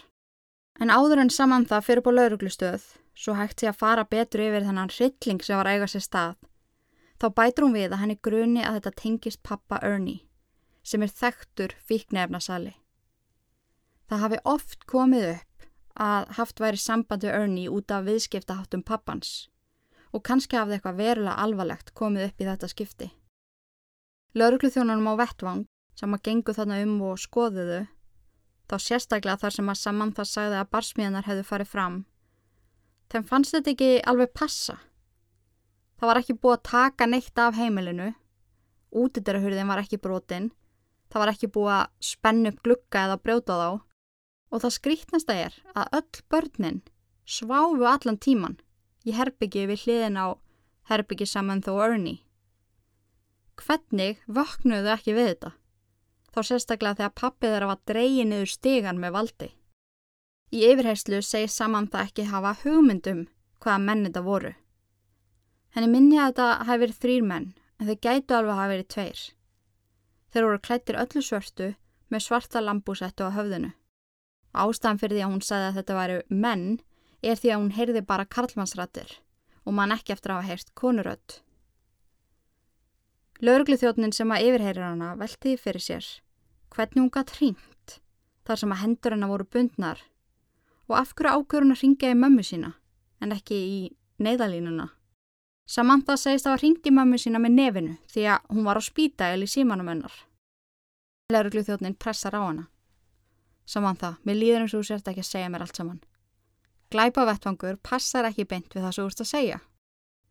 En 0.81 0.89
áður 0.89 1.21
en 1.21 1.29
saman 1.29 1.67
það 1.69 1.85
fyrir 1.87 2.05
på 2.05 2.13
lauruglustöð, 2.15 2.85
svo 3.13 3.35
hægt 3.37 3.61
sé 3.61 3.69
að 3.69 3.79
fara 3.83 4.07
betur 4.09 4.41
yfir 4.47 4.65
þennan 4.65 4.89
hrylling 4.89 5.43
sem 5.45 5.59
var 5.59 5.69
eiga 5.69 5.87
sér 5.91 6.07
stað, 6.07 6.37
þá 7.21 7.27
bætur 7.37 7.67
hún 7.67 7.77
við 7.77 7.91
að 7.91 8.01
henni 8.01 8.17
gruni 8.17 8.63
að 8.65 8.79
þetta 8.79 9.01
tengist 9.03 9.43
pappa 9.45 9.77
Ernie, 9.85 10.23
sem 10.81 11.05
er 11.05 11.13
þekktur 11.13 11.77
fíknefnasali. 11.85 12.73
Það 14.09 14.23
hafi 14.25 14.39
oft 14.43 14.85
komið 14.89 15.29
upp 15.31 15.67
að 16.03 16.29
haft 16.37 16.59
væri 16.59 16.79
sambandi 16.81 17.29
Ernie 17.29 17.71
út 17.71 17.91
af 17.93 18.05
viðskiptaháttum 18.07 18.83
pappans 18.83 19.47
og 20.13 20.21
kannski 20.27 20.57
hafði 20.57 20.77
eitthvað 20.77 20.99
verulega 21.01 21.41
alvarlegt 21.41 21.93
komið 21.97 22.27
upp 22.27 22.41
í 22.41 22.47
þetta 22.47 22.69
skipti. 22.69 23.09
Laurugluþjónunum 24.37 25.09
á 25.09 25.13
vettvang 25.23 25.65
sem 25.97 26.13
að 26.13 26.23
gengu 26.27 26.53
þarna 26.53 26.79
um 26.85 26.95
og 27.09 27.21
skoðuðu, 27.21 27.83
þá 28.69 28.75
sérstaklega 28.81 29.41
þar 29.41 29.55
sem 29.57 29.69
að 29.69 29.79
Samantha 29.81 30.25
sagði 30.25 30.59
að 30.61 30.71
barsmiðanar 30.73 31.27
hefðu 31.29 31.45
farið 31.49 31.69
fram. 31.69 31.99
Þeim 33.13 33.25
fannst 33.29 33.53
þetta 33.53 33.73
ekki 33.73 33.89
alveg 34.09 34.33
passa. 34.33 34.79
Það 35.97 36.09
var 36.09 36.21
ekki 36.21 36.37
búið 36.37 36.57
að 36.57 36.63
taka 36.69 37.07
neitt 37.09 37.41
af 37.41 37.57
heimilinu, 37.57 38.09
útidurahurðin 38.93 39.69
var 39.69 39.81
ekki 39.83 40.01
brotinn, 40.01 40.51
það 41.09 41.23
var 41.23 41.33
ekki 41.33 41.51
búið 41.53 41.75
að 41.77 41.91
spennu 42.13 42.53
upp 42.53 42.63
glukka 42.65 43.05
eða 43.07 43.19
brjóta 43.21 43.57
þá 43.57 43.69
og 44.53 44.61
það 44.61 44.75
skrítnasta 44.77 45.37
er 45.47 45.57
að 45.73 45.97
öll 45.99 46.21
börnin 46.29 46.83
sváfu 47.25 47.87
allan 47.89 48.21
tíman 48.21 48.59
í 49.03 49.17
herbyggi 49.17 49.65
við 49.71 49.87
hliðin 49.87 50.21
á 50.21 50.37
herbyggi 50.91 51.25
Samantha 51.25 51.73
og 51.73 51.81
Ernie. 51.87 52.21
Hvernig 53.57 54.21
vöknuðu 54.29 54.93
ekki 54.93 55.17
við 55.17 55.33
þetta? 55.33 55.53
þá 56.33 56.41
sérstaklega 56.47 56.97
þegar 56.97 57.13
pappið 57.19 57.53
þeirra 57.53 57.69
var 57.69 57.81
dreyið 57.89 58.27
niður 58.29 58.51
stegan 58.51 59.01
með 59.01 59.15
valdi. 59.17 59.49
Í 60.53 60.65
yfirherslu 60.69 61.21
segir 61.25 61.51
saman 61.53 61.89
það 61.93 62.09
ekki 62.09 62.25
hafa 62.29 62.55
hugmyndum 62.63 63.23
hvaða 63.61 63.83
menn 63.85 64.03
þetta 64.07 64.25
voru. 64.25 64.53
Henni 65.73 65.89
minni 65.89 66.17
að 66.21 66.33
þetta 66.33 66.49
hafi 66.67 66.83
verið 66.83 66.99
þrýr 67.03 67.29
menn, 67.29 67.47
en 67.79 67.89
þau 67.89 67.97
gætu 68.05 68.37
alveg 68.37 68.59
hafi 68.59 68.73
verið 68.73 68.89
tveir. 68.93 69.21
Þeir 70.33 70.47
voru 70.47 70.61
klættir 70.67 70.99
öllu 71.01 71.23
svörstu 71.25 71.69
með 72.13 72.25
svarta 72.27 72.61
lambúsettu 72.61 73.29
á 73.29 73.35
höfðinu. 73.37 73.71
Ástæðan 74.53 74.99
fyrir 75.01 75.17
því 75.17 75.23
að 75.25 75.31
hún 75.33 75.45
sagði 75.45 75.69
að 75.69 75.77
þetta 75.79 75.97
væru 75.97 76.17
menn 76.29 76.67
er 77.23 77.39
því 77.39 77.53
að 77.53 77.61
hún 77.61 77.73
heyrði 77.77 78.03
bara 78.05 78.29
karlmannsrættir 78.29 79.17
og 79.63 79.75
mann 79.77 79.93
ekki 79.95 80.13
eftir 80.13 80.33
að 80.33 80.41
hafa 80.41 80.51
heyrst 80.51 80.73
konurödd. 80.77 81.39
Laurugluþjóðnin 83.43 84.13
sem 84.15 84.31
að 84.31 84.49
yfirheyrir 84.49 84.85
hana 84.85 85.13
veltiði 85.19 85.59
fyrir 85.59 85.83
sér 85.83 86.09
hvernig 86.73 87.01
hún 87.01 87.13
gætt 87.13 87.35
hringt 87.39 87.97
þar 88.47 88.61
sem 88.61 88.73
að 88.75 88.81
hendur 88.83 89.15
hennar 89.15 89.31
voru 89.31 89.47
bundnar 89.55 90.03
og 90.89 90.97
af 90.99 91.13
hverju 91.15 91.39
ákveður 91.39 91.65
hún 91.65 91.75
að 91.75 91.81
ringja 91.83 92.11
í 92.13 92.19
mömmu 92.19 92.45
sína 92.45 92.73
en 93.23 93.33
ekki 93.35 93.55
í 93.57 93.79
neyðalínuna. 94.23 94.89
Samantha 95.65 96.17
segist 96.19 96.47
að 96.47 96.65
í 96.67 96.91
mömmu 96.91 97.17
sína 97.17 97.39
með 97.39 97.55
nefinu 97.57 97.95
því 98.11 98.27
að 98.35 98.51
hún 98.51 98.67
var 98.67 98.77
á 98.77 98.83
spítæl 98.83 99.43
í 99.43 99.47
símanum 99.47 99.87
hennar. 99.87 100.13
Laurugluþjóðnin 101.31 101.95
pressar 101.95 102.35
á 102.35 102.41
hana. 102.43 102.67
Samantha, 103.65 104.17
mér 104.23 104.39
líður 104.39 104.65
eins 104.65 104.73
og 104.73 104.84
þú 104.84 104.89
sért 104.89 105.08
ekki 105.08 105.23
að 105.23 105.30
segja 105.30 105.52
mér 105.52 105.63
allt 105.65 105.80
saman. 105.80 106.02
Glæpa 106.91 107.26
vettvangur 107.26 107.78
passar 107.82 108.28
ekki 108.30 108.45
beint 108.45 108.73
við 108.76 108.84
það 108.84 108.95
sem 108.95 109.04
þú 109.04 109.12
ert 109.12 109.23
að 109.23 109.30
segja. 109.32 109.60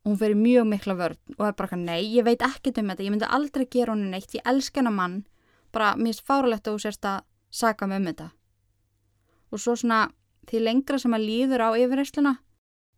Hún 0.03 0.19
fyrir 0.19 0.39
mjög 0.39 0.67
mikla 0.67 0.97
vörð 0.99 1.37
og 1.39 1.45
er 1.47 1.57
bara 1.59 1.79
nei, 1.79 2.03
ég 2.11 2.27
veit 2.27 2.43
ekkert 2.43 2.81
um 2.83 2.91
þetta, 2.91 3.05
ég 3.07 3.15
myndi 3.15 3.29
aldrei 3.29 3.67
gera 3.71 3.95
honum 3.95 4.11
neitt, 4.11 4.35
ég 4.35 4.47
elska 4.47 4.83
hennar 4.83 4.95
mann 4.97 5.21
bara 5.73 5.95
mér 5.97 6.17
er 6.17 6.27
fáralegt 6.27 6.69
að 6.69 6.77
þú 6.77 6.85
sérst 6.85 7.07
að 7.09 7.25
saka 7.51 7.89
mig 7.89 8.03
um 8.03 8.09
þetta. 8.11 8.29
Og 9.53 9.63
svo 9.63 9.77
svona 9.79 10.05
því 10.51 10.63
lengra 10.67 10.99
sem 10.99 11.15
að 11.15 11.27
líður 11.29 11.65
á 11.65 11.69
yfirreysluna 11.79 12.35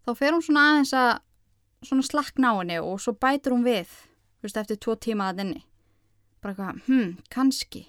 þá 0.05 0.11
fer 0.19 0.35
hún 0.35 0.45
svona 0.45 0.67
aðeins 0.73 0.95
að 0.99 1.13
svona 1.85 2.07
slakna 2.09 2.53
á 2.53 2.55
henni 2.61 2.81
og 2.81 3.01
svo 3.03 3.15
bætur 3.21 3.55
hún 3.55 3.67
við, 3.67 3.89
þú 4.41 4.49
veist, 4.49 4.61
eftir 4.61 4.81
tvo 4.81 4.97
tíma 4.97 5.31
að 5.31 5.45
henni. 5.45 5.65
Bara 6.41 6.55
eitthvað, 6.55 6.81
hm, 6.89 7.11
kannski. 7.33 7.85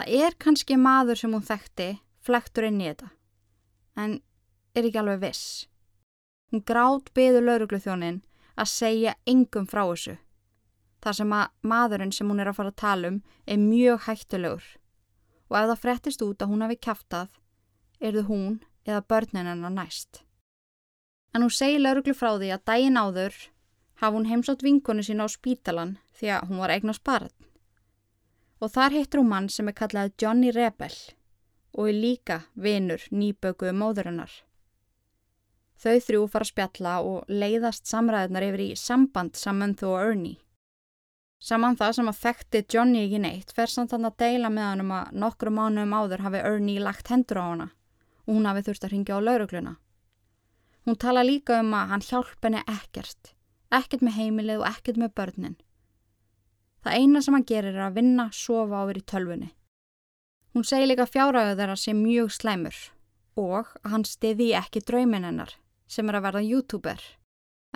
Það 0.00 0.14
er 0.16 0.34
kannski 0.40 0.76
maður 0.80 1.18
sem 1.20 1.34
hún 1.36 1.42
þekkti 1.44 1.86
flektur 2.24 2.64
inn 2.64 2.78
í 2.80 2.86
þetta, 2.86 3.08
en 4.00 4.12
er 4.72 4.86
ekki 4.88 4.96
alveg 4.96 5.18
viss. 5.26 5.42
Hún 6.48 6.62
grátt 6.64 7.10
beður 7.12 7.44
laurugluþjónin 7.44 8.22
að 8.56 8.70
segja 8.72 9.12
engum 9.28 9.66
frá 9.68 9.82
þessu 9.82 10.14
þar 11.04 11.18
sem 11.18 11.34
að 11.36 11.52
maðurinn 11.72 12.14
sem 12.16 12.32
hún 12.32 12.40
er 12.40 12.48
að 12.48 12.56
fara 12.62 12.72
að 12.72 12.78
tala 12.80 13.10
um 13.12 13.18
er 13.44 13.60
mjög 13.60 14.06
hættulegur 14.06 14.70
og 15.50 15.58
ef 15.60 15.68
það 15.68 15.82
frettist 15.84 16.24
út 16.24 16.46
að 16.46 16.54
hún 16.54 16.64
hafi 16.64 16.80
kæftað, 16.88 17.28
erðu 18.00 18.24
hún 18.30 18.58
eða 18.88 19.04
börnin 19.04 19.52
hennar 19.52 19.76
næst. 19.76 20.22
En 21.36 21.44
hún 21.44 21.52
segi 21.52 21.76
lauruglu 21.76 22.16
frá 22.16 22.38
því 22.38 22.54
að 22.56 22.64
daginn 22.72 22.96
áður 22.96 23.36
hafa 24.00 24.16
hún 24.16 24.32
heimsótt 24.32 24.64
vinkonu 24.64 25.04
sína 25.04 25.28
á 25.28 25.36
spítalan 25.36 25.98
því 26.16 26.36
að 26.38 26.48
hún 26.48 26.64
var 26.64 26.72
eignast 26.78 27.04
barn. 27.04 27.49
Og 28.60 28.68
þar 28.68 28.92
hittur 28.92 29.22
hún 29.22 29.32
mann 29.32 29.48
sem 29.48 29.68
er 29.70 29.76
kallað 29.76 30.12
Johnny 30.20 30.52
Rebel 30.52 30.92
og 31.70 31.88
er 31.88 31.96
líka 31.96 32.36
vinur 32.58 33.02
nýbökuðu 33.14 33.72
móðurinnar. 33.78 34.30
Þau 35.80 35.96
þrjú 36.04 36.26
fara 36.28 36.44
að 36.44 36.50
spjalla 36.50 36.94
og 37.08 37.30
leiðast 37.32 37.88
samræðunar 37.88 38.44
yfir 38.50 38.62
í 38.66 38.70
samband 38.76 39.38
saman 39.40 39.76
þú 39.80 39.92
og 39.94 40.02
Ernie. 40.10 40.40
Saman 41.40 41.78
það 41.80 41.94
sem 41.96 42.10
að 42.10 42.18
þekkti 42.20 42.60
Johnny 42.74 43.04
ekki 43.06 43.20
neitt 43.24 43.54
fer 43.56 43.70
samt 43.72 43.94
hann 43.96 44.04
að 44.04 44.18
deila 44.20 44.50
með 44.52 44.66
hann 44.66 44.82
um 44.84 44.90
að 44.92 45.14
nokkru 45.22 45.52
mánuðum 45.56 45.94
áður 45.96 46.24
hafi 46.26 46.42
Ernie 46.50 46.82
lagt 46.84 47.08
hendur 47.08 47.40
á 47.40 47.44
hana 47.46 47.68
og 48.26 48.34
hún 48.34 48.48
hafi 48.50 48.66
þurft 48.66 48.84
að 48.84 48.92
ringja 48.92 49.16
á 49.16 49.24
laurugluna. 49.24 49.72
Hún 50.84 51.00
tala 51.00 51.24
líka 51.24 51.62
um 51.64 51.72
að 51.72 51.94
hann 51.94 52.04
hjálp 52.04 52.44
henni 52.44 52.60
ekkert, 52.68 53.32
ekkert 53.72 54.04
með 54.04 54.18
heimilið 54.20 54.60
og 54.60 54.68
ekkert 54.68 55.00
með 55.00 55.14
börnin. 55.16 55.56
Það 56.80 56.96
eina 56.96 57.20
sem 57.20 57.36
hann 57.36 57.46
gerir 57.48 57.76
er 57.76 57.86
að 57.88 57.98
vinna, 58.00 58.30
sofa 58.32 58.82
og 58.82 58.90
vera 58.90 59.02
í 59.02 59.08
tölfunni. 59.12 59.50
Hún 60.54 60.66
segi 60.66 60.88
líka 60.88 61.06
fjárhæðu 61.06 61.56
þeirra 61.58 61.76
sem 61.78 61.98
mjög 62.00 62.32
slæmur 62.34 62.78
og 63.38 63.68
að 63.84 63.92
hann 63.92 64.04
stiði 64.08 64.50
ekki 64.58 64.82
draumin 64.82 65.26
hennar 65.28 65.54
sem 65.90 66.08
er 66.08 66.18
að 66.18 66.26
verða 66.26 66.42
youtuber. 66.46 67.02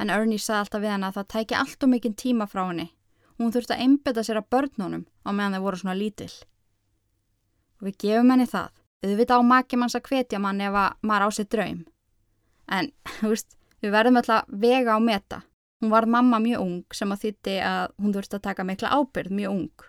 En 0.01 0.11
Ernie 0.11 0.43
sagði 0.43 0.65
alltaf 0.65 0.83
við 0.83 0.93
hann 0.95 1.07
að 1.07 1.19
það 1.19 1.31
tæki 1.35 1.59
allt 1.59 1.87
og 1.87 1.93
mikinn 1.93 2.17
tíma 2.19 2.49
frá 2.51 2.65
henni 2.65 2.89
og 3.35 3.45
hún 3.45 3.55
þurfti 3.55 3.77
að 3.77 3.85
einbeta 3.85 4.25
sér 4.27 4.41
að 4.41 4.51
börnunum 4.55 5.07
á 5.27 5.31
meðan 5.31 5.57
þeir 5.57 5.65
voru 5.67 5.81
svona 5.81 5.97
lítill. 5.99 6.35
Og 7.79 7.89
við 7.89 7.97
gefum 8.05 8.31
henni 8.35 8.47
það. 8.51 8.71
Þau 9.05 9.17
vita 9.21 9.37
á 9.37 9.43
maki 9.45 9.79
manns 9.79 9.97
að 9.99 10.07
hvetja 10.09 10.41
mann 10.41 10.63
ef 10.65 10.77
að 10.81 11.01
maður 11.05 11.27
á 11.27 11.31
sér 11.37 11.49
draum. 11.53 11.81
En, 12.73 12.91
þú 13.19 13.35
veist, 13.35 13.57
við 13.83 13.95
verðum 13.95 14.21
alltaf 14.21 14.49
vega 14.49 14.97
á 14.97 15.01
meta. 15.03 15.43
Hún 15.85 15.91
var 15.91 16.07
mamma 16.07 16.39
mjög 16.41 16.61
ung 16.65 16.95
sem 16.97 17.11
að 17.13 17.19
þýtti 17.23 17.55
að 17.61 17.91
hún 18.01 18.13
þurfti 18.15 18.37
að 18.39 18.45
taka 18.47 18.65
mikla 18.65 18.93
ábyrð 18.97 19.33
mjög 19.37 19.51
ung. 19.53 19.83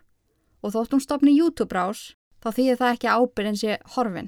Og 0.59 0.73
þótt 0.73 0.91
hún 0.91 1.03
stopni 1.05 1.31
YouTube-rás, 1.37 2.01
þá 2.43 2.49
þýðir 2.57 2.79
það 2.81 2.95
ekki 2.95 3.13
ábyrðin 3.15 3.59
sé 3.61 3.77
horfin. 3.93 4.27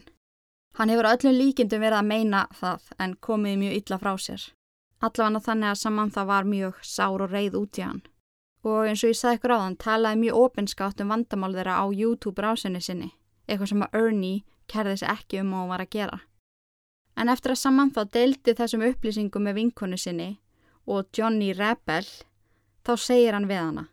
Hann 0.80 0.94
hefur 0.94 1.10
öllum 1.10 1.36
líkindum 1.36 1.84
verið 1.84 1.98
að 2.00 2.08
meina 2.08 2.46
það 2.56 2.88
en 3.04 3.18
komið 3.28 3.60
mjög 3.66 3.76
illa 3.82 4.00
frá 4.00 4.14
sér. 4.16 4.48
Allavega 5.04 5.44
þannig 5.50 5.74
að 5.74 5.82
Samantha 5.82 6.26
var 6.32 6.48
mjög 6.48 6.80
sár 6.88 7.26
og 7.28 7.36
reið 7.36 7.60
út 7.60 7.82
í 7.82 7.86
hann. 7.90 8.02
Og 8.64 8.88
eins 8.88 9.04
og 9.04 9.12
ég 9.12 9.20
sagði 9.20 9.42
ykkur 9.42 9.58
á 9.60 9.64
þann, 9.66 9.78
talaði 9.84 10.24
mjög 10.24 10.42
opinskátt 10.46 11.04
um 11.04 11.14
vandamál 11.18 11.52
þeirra 11.52 11.84
á 11.84 11.86
YouTube-rásinni 11.92 12.80
sinni. 12.80 13.12
Eitthvað 13.44 13.74
sem 13.74 13.88
að 13.90 14.02
Ernie 14.06 14.44
kerði 14.72 15.02
sig 15.04 15.12
ekki 15.12 15.44
um 15.44 15.52
og 15.52 15.70
var 15.76 15.84
að 15.84 15.92
gera. 16.00 16.24
En 17.20 17.28
eftir 17.28 17.52
að 17.52 17.64
Samantha 17.66 18.08
deildi 18.08 18.56
þessum 18.56 18.88
upplýsingum 18.88 19.44
með 19.44 19.66
vinkonu 19.66 20.00
sinni 20.00 20.38
og 20.88 21.12
Johnny 21.14 21.52
Rebel, 21.54 22.08
þá 22.88 22.94
segir 22.96 23.36
hann 23.36 23.48
við 23.50 23.62
hana. 23.62 23.86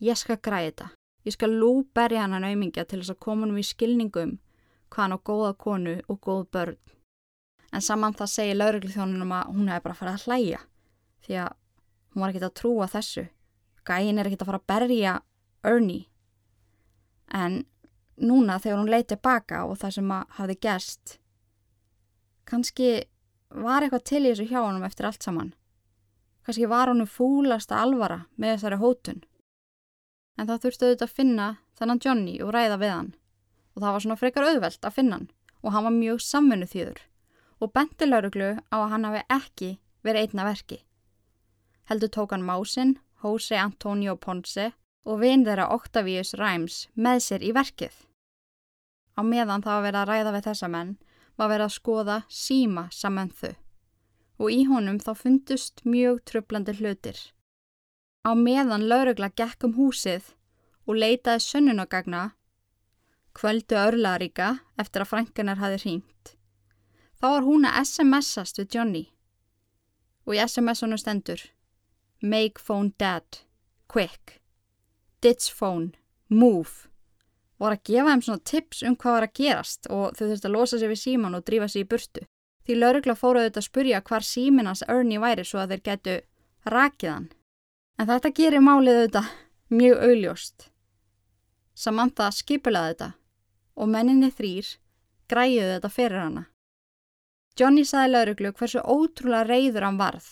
Ég 0.00 0.16
skal 0.16 0.38
græði 0.40 0.70
þetta. 0.70 0.88
Ég 1.28 1.36
skal 1.36 1.52
lúberja 1.52 2.24
hann 2.24 2.36
að 2.36 2.46
naumingja 2.46 2.86
til 2.88 3.00
þess 3.02 3.14
að 3.14 3.22
koma 3.24 3.46
hann 3.46 3.60
í 3.60 3.66
skilningum 3.66 4.38
hvað 4.90 5.02
hann 5.04 5.16
á 5.16 5.26
góða 5.30 5.50
konu 5.60 5.96
og 6.08 6.20
góð 6.24 6.44
börn. 6.52 6.78
En 7.70 7.84
saman 7.84 8.16
það 8.16 8.32
segir 8.32 8.58
lauruglu 8.58 8.90
þjónunum 8.90 9.34
að 9.36 9.50
hún 9.54 9.68
hefði 9.70 9.84
bara 9.84 9.98
farið 9.98 10.14
að 10.14 10.24
hlæja 10.26 10.62
því 11.26 11.36
að 11.44 11.52
hún 12.10 12.22
var 12.22 12.32
ekkert 12.32 12.48
að 12.48 12.56
trúa 12.60 12.88
þessu. 12.90 13.26
Gæin 13.86 14.18
er 14.18 14.28
ekkert 14.30 14.42
að 14.44 14.50
fara 14.50 14.60
að 14.62 14.70
berja 14.72 15.14
Ernie. 15.70 16.08
En 17.30 17.62
núna 18.20 18.58
þegar 18.58 18.80
hún 18.80 18.90
leiti 18.90 19.20
baka 19.22 19.62
og 19.68 19.78
það 19.80 19.96
sem 19.96 20.12
hafði 20.40 20.56
gerst, 20.66 21.16
kannski 22.48 22.90
var 23.50 23.84
eitthvað 23.84 24.06
til 24.10 24.24
í 24.24 24.32
þessu 24.32 24.48
hjá 24.50 24.60
honum 24.64 24.84
eftir 24.86 25.06
allt 25.08 25.22
saman. 25.24 25.54
Kannski 26.46 26.68
var 26.68 26.88
honum 26.88 27.08
fúlasta 27.08 27.80
alvara 27.82 28.24
með 28.36 28.56
þessari 28.56 28.80
hótun. 28.80 29.20
En 30.38 30.48
það 30.48 30.62
þurfti 30.64 30.86
auðvitað 30.86 31.08
að 31.08 31.16
finna 31.18 31.48
þennan 31.78 32.00
Johnny 32.04 32.38
og 32.40 32.54
ræða 32.54 32.80
við 32.80 32.94
hann 32.94 33.12
og 33.74 33.82
það 33.82 33.92
var 33.92 34.04
svona 34.04 34.18
frekar 34.20 34.48
auðvelt 34.48 34.86
að 34.86 34.96
finna 34.96 35.18
hann 35.18 35.30
og 35.60 35.74
hann 35.74 35.86
var 35.86 35.96
mjög 35.96 36.22
samfunnu 36.24 36.68
þýður 36.70 37.02
og 37.60 37.72
benti 37.76 38.08
lauruglu 38.08 38.50
á 38.72 38.76
að 38.80 38.90
hann 38.94 39.06
hafi 39.08 39.22
ekki 39.36 39.70
verið 40.06 40.30
einna 40.30 40.46
verki. 40.48 40.80
Heldur 41.90 42.12
tók 42.14 42.32
hann 42.32 42.46
Másin, 42.46 42.96
Jose 43.22 43.58
Antonio 43.60 44.16
Ponce 44.16 44.70
og 45.04 45.20
vinn 45.20 45.44
þeirra 45.44 45.68
Octavius 45.74 46.32
Rhymes 46.38 46.86
með 46.94 47.24
sér 47.26 47.44
í 47.44 47.52
verkið. 47.56 47.92
Á 49.18 49.20
meðan 49.26 49.64
það 49.64 49.76
var 49.76 49.86
verið 49.88 50.00
að 50.00 50.10
ræða 50.10 50.34
við 50.36 50.46
þessa 50.48 50.68
menn 50.72 50.94
var 51.36 51.50
verið 51.52 51.66
að 51.66 51.76
skoða 51.76 52.22
síma 52.28 52.88
saman 52.94 53.32
þau 53.32 53.52
og 54.40 54.48
í 54.48 54.64
honum 54.68 54.98
þá 55.02 55.12
fundust 55.22 55.84
mjög 55.84 56.22
tröflandi 56.30 56.74
hlutir. 56.80 57.18
Á 58.24 58.32
meðan 58.36 58.88
laurugla 58.88 59.28
gekk 59.36 59.68
um 59.68 59.76
húsið 59.76 60.32
og 60.88 60.96
leitaði 60.96 61.44
sönnunagagna 61.44 62.24
kvöldu 63.36 63.76
örlaríka 63.78 64.56
eftir 64.80 65.04
að 65.04 65.12
frænkanar 65.12 65.60
hafi 65.60 65.80
hringt. 65.84 66.34
Þá 67.20 67.26
var 67.36 67.46
hún 67.46 67.68
að 67.68 67.80
SMS-ast 67.84 68.60
við 68.60 68.76
Johnny 68.76 69.06
og 70.26 70.36
í 70.36 70.42
SMS-unu 70.44 70.98
stendur 71.00 71.42
Make 72.20 72.60
phone 72.60 72.92
dead, 73.00 73.44
quick, 73.88 74.40
ditch 75.20 75.52
phone, 75.52 75.92
move 76.28 76.88
og 77.60 77.66
var 77.66 77.76
að 77.76 77.86
gefa 77.92 78.12
þeim 78.12 78.22
svona 78.24 78.48
tips 78.48 78.82
um 78.88 78.96
hvað 78.96 79.16
var 79.16 79.26
að 79.26 79.36
gerast 79.36 79.88
og 79.92 80.16
þau 80.16 80.26
þurfti 80.26 80.48
að 80.48 80.54
losa 80.56 80.80
sig 80.80 80.88
við 80.88 81.00
síman 81.04 81.36
og 81.36 81.44
drífa 81.44 81.68
sig 81.68 81.84
í 81.84 81.88
burtu. 81.88 82.22
Því 82.70 82.76
laurugla 82.78 83.16
fóruðu 83.18 83.48
þetta 83.48 83.58
að 83.58 83.64
spurja 83.66 83.98
hvar 84.06 84.22
síminans 84.22 84.84
Ernie 84.86 85.18
væri 85.18 85.42
svo 85.42 85.58
að 85.58 85.72
þeir 85.72 85.80
getu 85.88 86.12
rakið 86.70 87.08
hann. 87.10 87.24
En 87.98 88.06
þetta 88.06 88.30
gerir 88.36 88.62
málið 88.62 88.98
auðvitað 88.98 89.30
mjög 89.74 90.02
augljóst. 90.06 90.66
Samantha 91.74 92.28
skipulaði 92.30 92.92
þetta 92.92 93.08
og 93.74 93.90
menninni 93.90 94.28
þrýr 94.30 94.68
græjuðu 95.34 95.72
þetta 95.72 95.90
fyrir 95.96 96.22
hana. 96.22 96.44
Johnny 97.58 97.82
saði 97.90 98.12
lauruglu 98.12 98.52
hversu 98.60 98.84
ótrúlega 98.86 99.48
reyður 99.48 99.86
hann 99.88 99.98
varð 99.98 100.28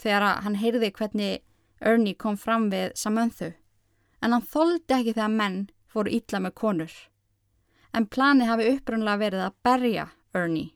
þegar 0.00 0.40
hann 0.46 0.56
heyrði 0.62 0.90
hvernig 0.96 1.44
Ernie 1.84 2.16
kom 2.16 2.38
fram 2.40 2.70
við 2.72 2.96
Samantha 2.96 3.50
en 4.22 4.32
hann 4.32 4.48
þóldi 4.54 4.96
ekki 4.96 5.12
þegar 5.18 5.36
menn 5.36 5.60
fóru 5.92 6.16
ítla 6.16 6.40
með 6.40 6.56
konur. 6.56 6.96
En 7.92 8.08
plani 8.08 8.48
hafi 8.48 8.70
upprunlega 8.72 9.20
verið 9.26 9.44
að 9.50 9.60
berja 9.68 10.08
Ernie. 10.32 10.72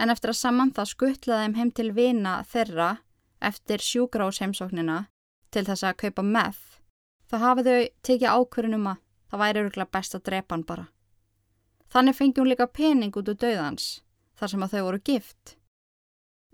En 0.00 0.08
eftir 0.08 0.32
að 0.32 0.38
Samantha 0.40 0.86
skuttlaði 0.88 1.44
þeim 1.44 1.56
heim 1.58 1.70
til 1.76 1.90
vina 1.92 2.38
þeirra 2.48 2.90
eftir 3.44 3.82
sjúgráðsheimsóknina 3.84 5.02
til 5.52 5.64
þess 5.66 5.84
að 5.84 5.98
kaupa 6.04 6.24
meth, 6.24 6.80
þá 7.28 7.36
hafið 7.44 7.68
þau 7.68 7.88
tekið 8.08 8.34
ákvörunum 8.36 8.88
að 8.94 9.00
það 9.30 9.42
væri 9.42 9.62
öruglega 9.62 9.94
best 9.96 10.16
að 10.16 10.24
drepa 10.28 10.56
hann 10.56 10.66
bara. 10.66 10.86
Þannig 11.90 12.16
fengi 12.16 12.40
hún 12.40 12.50
líka 12.50 12.66
pening 12.70 13.16
út 13.18 13.28
úr 13.28 13.38
döðans, 13.44 13.88
þar 14.38 14.52
sem 14.52 14.64
að 14.64 14.76
þau 14.76 14.84
voru 14.86 15.02
gift. 15.10 15.56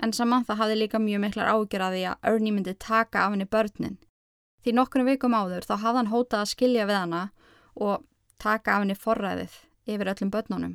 En 0.02 0.12
Samantha 0.12 0.56
hafði 0.56 0.80
líka 0.80 1.00
mjög 1.00 1.22
miklar 1.22 1.52
ágjör 1.52 1.86
að 1.86 1.96
því 1.96 2.02
að 2.10 2.30
Ernie 2.30 2.52
myndi 2.56 2.74
taka 2.74 3.24
af 3.24 3.32
henni 3.32 3.46
börnin. 3.48 3.98
Því 4.64 4.74
nokkurnum 4.76 5.08
vikum 5.12 5.36
áður 5.36 5.68
þá 5.68 5.76
hafði 5.76 6.00
hann 6.00 6.12
hótað 6.12 6.42
að 6.42 6.50
skilja 6.52 6.88
við 6.88 6.98
hana 6.98 7.22
og 7.76 8.04
taka 8.42 8.74
af 8.74 8.84
henni 8.84 8.98
forræðið 8.98 9.54
yfir 9.86 10.12
öllum 10.12 10.32
börnunum. 10.34 10.74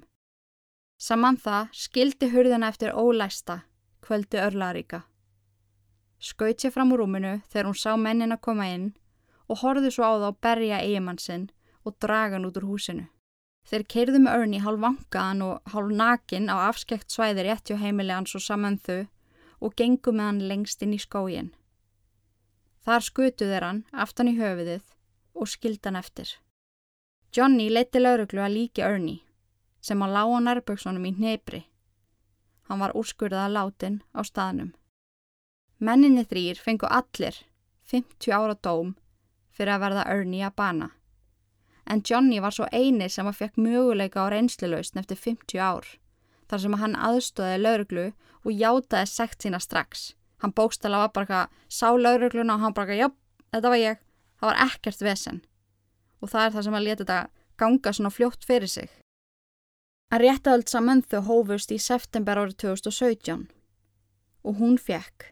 Samantha 1.01 1.63
skildi 1.73 2.27
hurðina 2.29 2.67
eftir 2.69 2.91
ólæsta 2.93 3.55
kvöldi 4.05 4.37
örlaríka. 4.37 4.99
Skaut 6.21 6.61
sér 6.61 6.73
fram 6.75 6.91
úr 6.93 7.01
rúminu 7.01 7.31
þegar 7.49 7.69
hún 7.69 7.79
sá 7.81 7.95
mennin 7.97 8.35
að 8.35 8.43
koma 8.45 8.67
inn 8.69 8.91
og 9.49 9.63
horfði 9.63 9.89
svo 9.95 10.05
á 10.05 10.13
þá 10.21 10.27
berja 10.45 10.81
eigimann 10.85 11.17
sinn 11.23 11.47
og 11.81 11.95
draga 12.05 12.37
hann 12.37 12.45
út 12.45 12.59
úr 12.61 12.67
húsinu. 12.69 13.07
Þeir 13.65 13.85
keirðu 13.93 14.21
með 14.21 14.43
Ernie 14.43 14.61
hálf 14.61 14.83
vangaðan 14.83 15.41
og 15.47 15.73
hálf 15.73 15.95
nakin 16.03 16.53
á 16.53 16.69
afskekt 16.69 17.09
svæðir 17.09 17.49
heimili 17.81 18.13
hans 18.13 18.35
og 18.37 18.45
saman 18.45 18.77
þau 18.77 19.07
og 19.59 19.75
gengu 19.75 20.13
með 20.13 20.29
hann 20.29 20.47
lengst 20.53 20.85
inn 20.85 20.93
í 20.93 21.01
skógin. 21.01 21.49
Þar 22.85 23.01
skutu 23.01 23.49
þeir 23.49 23.65
hann 23.65 23.81
aftan 23.91 24.29
í 24.29 24.37
höfuðið 24.37 24.85
og 25.33 25.49
skildan 25.49 25.97
eftir. 25.97 26.37
Johnny 27.33 27.69
leiti 27.73 27.97
lauruglu 27.97 28.45
að 28.45 28.53
líki 28.53 28.85
Ernie 28.85 29.30
sem 29.81 30.01
hann 30.01 30.13
lág 30.13 30.29
á 30.31 30.39
nærböksunum 30.45 31.05
í 31.09 31.15
hnebri. 31.17 31.65
Hann 32.69 32.79
var 32.79 32.93
úrskurðað 32.95 33.55
látin 33.57 34.01
á 34.15 34.21
staðnum. 34.23 34.71
Menninni 35.81 36.23
þrýr 36.29 36.61
fengu 36.61 36.87
allir 36.87 37.41
50 37.89 38.31
ára 38.31 38.55
dóm 38.55 38.95
fyrir 39.51 39.73
að 39.75 39.83
verða 39.85 40.07
Ernie 40.13 40.45
að 40.45 40.57
bana. 40.61 40.89
En 41.89 42.03
Johnny 42.05 42.39
var 42.39 42.53
svo 42.55 42.67
eini 42.71 43.09
sem 43.09 43.27
að 43.27 43.39
fekk 43.41 43.57
möguleika 43.59 44.23
á 44.23 44.31
reynslilausn 44.31 45.01
eftir 45.01 45.17
50 45.17 45.59
ár. 45.59 45.87
Þar 46.47 46.63
sem 46.63 46.77
hann 46.79 46.95
aðstóði 46.95 47.57
lauruglu 47.59 48.05
og 48.45 48.51
játaði 48.53 49.09
sekt 49.09 49.43
sína 49.43 49.59
strax. 49.59 50.13
Hann 50.41 50.53
bókstala 50.55 51.03
var 51.03 51.11
bara 51.15 51.25
eitthvað, 51.25 51.51
sá 51.69 51.89
laurugluna 51.97 52.55
og 52.55 52.63
hann 52.65 52.73
bara 52.77 52.93
eitthvað, 52.93 53.01
já, 53.01 53.51
þetta 53.53 53.73
var 53.73 53.81
ég. 53.81 54.01
Það 54.39 54.49
var 54.49 54.63
ekkert 54.67 55.05
vesen. 55.05 55.43
Og 56.21 56.31
það 56.31 56.45
er 56.45 56.55
það 56.55 56.65
sem 56.67 56.77
að 56.77 56.87
leta 56.87 57.03
þetta 57.03 57.19
ganga 57.61 57.93
svona 57.93 58.13
fljótt 58.13 58.45
fyrir 58.45 58.69
sig. 58.69 59.00
Að 60.11 60.25
réttaöld 60.25 60.67
saman 60.67 61.05
þau 61.07 61.21
hófust 61.29 61.71
í 61.71 61.77
september 61.79 62.39
árið 62.41 62.57
2017 62.65 63.45
og 64.43 64.57
hún 64.59 64.75
fekk 64.75 65.29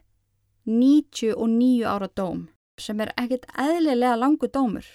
99 0.64 1.84
ára 1.84 2.08
dóm 2.16 2.46
sem 2.80 3.00
er 3.04 3.12
ekkert 3.20 3.44
eðlilega 3.60 4.16
langu 4.16 4.48
dómur. 4.48 4.86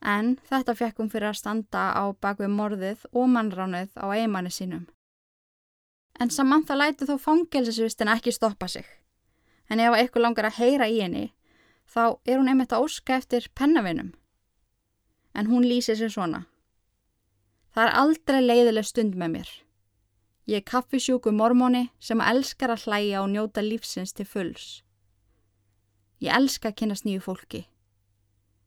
En 0.00 0.36
þetta 0.48 0.74
fekk 0.76 1.00
hún 1.00 1.10
fyrir 1.12 1.30
að 1.30 1.38
standa 1.40 1.90
á 1.96 2.04
bakvið 2.12 2.52
morðið 2.52 3.04
og 3.12 3.28
mannránið 3.32 3.96
á 3.96 4.06
eigimanni 4.12 4.52
sínum. 4.52 4.86
En 6.20 6.28
Samantha 6.28 6.76
læti 6.76 7.08
þó 7.08 7.16
fangelsisvistin 7.20 8.12
ekki 8.12 8.32
stoppa 8.32 8.68
sig. 8.68 8.84
En 9.70 9.80
ef 9.80 9.96
eitthvað 9.96 10.24
langar 10.26 10.48
að 10.50 10.60
heyra 10.60 10.88
í 10.88 11.00
henni, 11.00 11.26
þá 11.88 12.20
er 12.26 12.40
hún 12.40 12.48
einmitt 12.52 12.72
að 12.76 12.84
óska 12.88 13.16
eftir 13.16 13.48
pennavinum. 13.54 14.12
En 15.32 15.48
hún 15.48 15.64
lýsir 15.64 15.96
sér 15.96 16.12
svona. 16.12 16.44
Það 17.70 17.86
er 17.86 17.96
aldrei 18.00 18.40
leiðileg 18.42 18.86
stund 18.86 19.14
með 19.14 19.34
mér. 19.34 19.50
Ég 20.50 20.58
er 20.58 20.66
kaffisjúku 20.66 21.30
mormóni 21.30 21.84
sem 22.02 22.22
elskar 22.24 22.72
að 22.74 22.88
hlæja 22.88 23.20
og 23.22 23.28
njóta 23.30 23.62
lífsins 23.62 24.10
til 24.16 24.26
fulls. 24.26 24.80
Ég 26.18 26.34
elska 26.34 26.72
að 26.72 26.80
kynast 26.82 27.06
nýju 27.06 27.22
fólki 27.22 27.66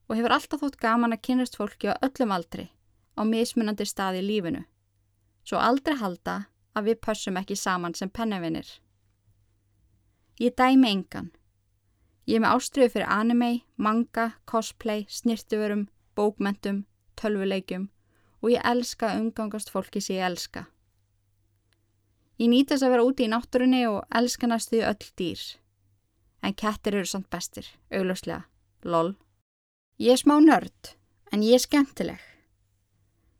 og 0.07 0.17
hefur 0.17 0.33
alltaf 0.35 0.61
þótt 0.61 0.79
gaman 0.79 1.15
að 1.15 1.23
kynast 1.27 1.55
fólki 1.59 1.89
á 1.91 1.99
öllum 2.05 2.31
aldri 2.35 2.69
á 3.19 3.21
mismunandi 3.27 3.85
staði 3.87 4.21
í 4.23 4.27
lífinu. 4.27 4.63
Svo 5.43 5.59
aldrei 5.59 5.97
halda 5.99 6.35
að 6.73 6.89
við 6.89 7.01
pössum 7.03 7.39
ekki 7.39 7.57
saman 7.59 7.95
sem 7.97 8.11
pennavinir. 8.11 8.67
Ég 10.39 10.55
dæmi 10.55 10.89
engan. 10.89 11.31
Ég 12.27 12.39
er 12.39 12.45
með 12.45 12.55
ástriðu 12.55 12.93
fyrir 12.93 13.11
anime, 13.11 13.51
manga, 13.75 14.29
cosplay, 14.47 15.03
snirtuverum, 15.09 15.89
bókmentum, 16.15 16.85
tölvuleikjum 17.19 17.89
og 18.43 18.51
ég 18.51 18.63
elska 18.67 19.09
að 19.09 19.23
umgangast 19.23 19.71
fólki 19.71 20.01
sem 20.03 20.17
ég 20.19 20.27
elska. 20.27 20.65
Ég 22.41 22.49
nýta 22.51 22.73
þess 22.73 22.85
að 22.87 22.93
vera 22.95 23.05
úti 23.07 23.23
í 23.23 23.31
náttúrunni 23.31 23.83
og 23.87 24.01
elska 24.19 24.49
næstu 24.49 24.81
öll 24.83 25.09
dýr. 25.15 25.41
En 26.43 26.55
kettir 26.59 26.97
eru 26.99 27.07
samt 27.07 27.29
bestir, 27.31 27.69
augljóslega. 27.87 28.43
Lol. 28.83 29.13
Ég 30.01 30.17
er 30.17 30.19
smá 30.19 30.35
nörd, 30.43 30.95
en 31.31 31.45
ég 31.45 31.55
er 31.55 31.63
skemmtileg. 31.63 32.19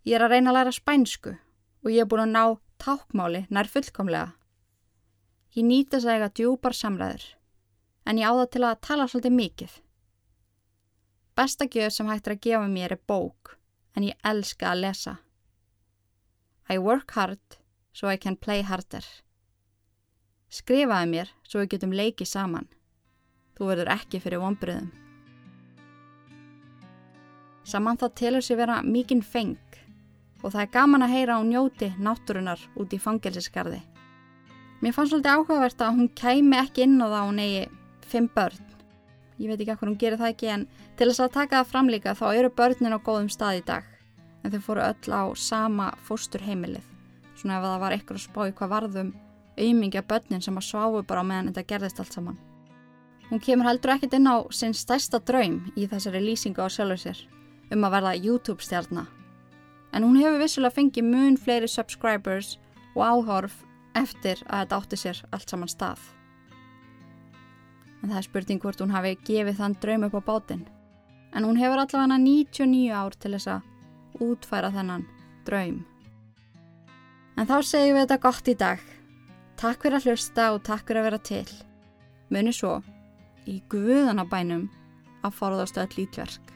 Ég 0.07 0.15
er 0.15 0.23
að 0.23 0.37
reyna 0.37 0.53
að 0.53 0.59
læra 0.59 0.75
spænsku 0.75 1.33
og 1.83 1.91
ég 1.91 2.05
er 2.05 2.07
búin 2.07 2.23
að 2.23 2.31
ná 2.31 2.43
tákmáli 2.79 3.43
nær 3.51 3.67
fullkomlega. 3.67 4.31
Ég 5.57 5.67
nýta 5.67 5.97
þess 5.97 6.07
að 6.07 6.15
eiga 6.15 6.29
djúpar 6.39 6.75
samræður, 6.77 7.25
en 8.07 8.21
ég 8.21 8.29
á 8.29 8.33
það 8.39 8.49
til 8.55 8.63
að 8.63 8.79
tala 8.87 9.09
svolítið 9.09 9.35
mikið. 9.37 9.75
Besta 11.33 11.67
gjöf 11.67 11.93
sem 11.93 12.09
hægt 12.09 12.29
er 12.29 12.35
að 12.35 12.43
gefa 12.45 12.69
mér 12.71 12.95
er 12.95 13.03
bók, 13.09 13.57
en 13.95 14.08
ég 14.08 14.17
elska 14.25 14.71
að 14.71 14.82
lesa. 14.86 15.17
I 16.69 16.79
work 16.79 17.12
hard 17.17 17.60
so 17.93 18.10
I 18.10 18.17
can 18.17 18.36
play 18.36 18.63
harder. 18.65 19.06
Skrifaði 20.53 21.10
mér 21.10 21.32
svo 21.43 21.62
við 21.63 21.75
getum 21.75 21.93
leikið 21.95 22.29
saman. 22.29 22.67
Þú 23.58 23.69
verður 23.69 23.93
ekki 23.93 24.21
fyrir 24.23 24.41
vonbriðum. 24.41 24.91
Saman 27.63 27.99
þá 27.99 28.08
telur 28.19 28.43
sér 28.43 28.60
vera 28.60 28.82
mikinn 28.84 29.23
feng 29.23 29.58
og 30.43 30.51
það 30.51 30.62
er 30.65 30.73
gaman 30.73 31.06
að 31.06 31.13
heyra 31.15 31.38
á 31.39 31.41
njóti 31.47 31.89
náttúrunar 32.03 32.60
út 32.75 32.91
í 32.91 32.99
fangelsisgarði. 32.99 33.79
Mér 34.84 34.95
fannst 34.95 35.13
svolítið 35.13 35.38
áhugavert 35.38 35.82
að 35.86 35.95
hún 35.95 36.10
kæmi 36.12 36.60
ekki 36.60 36.84
inn 36.84 36.99
á 36.99 37.08
það 37.08 37.27
hún 37.29 37.39
eigi 37.39 37.63
fimm 38.12 38.27
börn. 38.36 38.72
Ég 39.41 39.49
veit 39.49 39.59
ekki 39.59 39.71
hvað 39.71 39.87
hún 39.87 39.99
gerir 39.99 40.19
það 40.21 40.33
ekki 40.33 40.49
en 40.53 40.67
til 40.97 41.09
þess 41.09 41.23
að 41.25 41.35
taka 41.39 41.59
það 41.61 41.71
fram 41.71 41.89
líka 41.89 42.13
þá 42.17 42.25
eru 42.33 42.53
börnin 42.53 42.95
á 42.95 42.99
góðum 43.01 43.29
stað 43.33 43.59
í 43.59 43.65
dag 43.65 43.89
en 44.43 44.53
þau 44.53 44.61
fóru 44.61 44.83
öll 44.85 45.15
á 45.15 45.23
sama 45.39 45.91
fósturheimilið. 46.05 46.83
Svona 47.39 47.57
ef 47.57 47.65
það 47.65 47.83
var 47.83 47.95
eitthvað 47.95 48.19
að 48.19 48.25
spá 48.27 48.41
í 48.45 48.55
hvað 48.57 48.73
varðum 48.75 49.13
auðmingja 49.57 50.03
börnin 50.09 50.43
sem 50.43 50.57
að 50.57 50.67
sváu 50.67 51.03
bara 51.07 51.23
meðan 51.25 51.51
þetta 51.51 51.67
gerðist 51.71 52.01
allt 52.03 52.17
saman. 52.17 52.39
Hún 53.29 53.41
kemur 53.41 53.69
heldur 53.69 53.95
ekkit 53.95 54.13
inn 54.17 54.29
á 54.29 54.45
sinn 54.53 54.75
stærsta 54.77 55.19
draum 55.23 55.61
í 55.73 55.87
þessari 55.89 56.21
lýsingu 56.21 56.61
á 56.61 56.69
sjálfur 56.69 57.01
sér 57.01 57.21
um 57.73 57.85
að 57.87 57.95
verða 57.95 58.17
YouTube-stjarnar. 58.19 59.07
En 59.93 60.03
hún 60.05 60.19
hefur 60.19 60.41
vissulega 60.41 60.75
fengið 60.75 61.07
mun 61.07 61.37
fleiri 61.37 61.69
subscribers 61.69 62.57
og 62.93 63.01
áhorf 63.05 63.55
eftir 63.97 64.41
að 64.47 64.65
þetta 64.65 64.79
átti 64.81 64.99
sér 64.99 65.23
allt 65.31 65.49
saman 65.49 65.71
stað. 65.71 66.01
En 68.03 68.11
það 68.11 68.19
er 68.19 68.27
spurning 68.27 68.61
hvort 68.61 68.81
hún 68.83 68.93
hafi 68.93 69.15
gefið 69.23 69.59
þann 69.61 69.77
draum 69.81 70.07
upp 70.09 70.17
á 70.19 70.21
bátinn. 70.27 70.65
En 71.33 71.47
hún 71.47 71.57
hefur 71.57 71.79
allavega 71.79 72.19
99 72.19 72.91
ár 72.91 73.15
til 73.15 73.33
þess 73.37 73.51
að 73.55 74.21
útfæra 74.27 74.71
þennan 74.75 75.07
draum. 75.47 75.79
En 77.39 77.49
þá 77.49 77.55
segjum 77.65 77.97
við 77.97 78.03
þetta 78.03 78.19
gott 78.27 78.51
í 78.51 78.57
dag. 78.59 78.83
Takk 79.57 79.85
fyrir 79.85 79.99
að 79.99 80.09
hlusta 80.11 80.49
og 80.53 80.61
takk 80.67 80.85
fyrir 80.85 81.01
að 81.01 81.07
vera 81.07 81.21
til. 81.31 81.47
Muni 82.33 82.53
svo, 82.53 82.77
í 83.47 83.61
guðanabænum 83.71 84.67
að 85.23 85.35
forðast 85.39 85.79
öll 85.81 85.89
lítverk. 85.97 86.53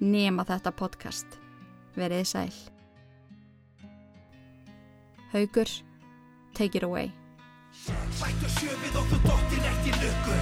Nema 0.00 0.44
þetta 0.44 0.74
podcast. 0.76 1.38
Verið 1.96 2.26
sæl. 2.28 2.56
Haugur, 5.32 5.70
take 6.54 6.76
it 6.76 6.84
away. 6.84 7.12
Sættu 7.84 8.48
sjöfið 8.56 8.96
og 8.98 9.06
þú 9.10 9.18
dottir 9.26 9.64
ekki 9.70 9.92
lukku. 10.00 10.36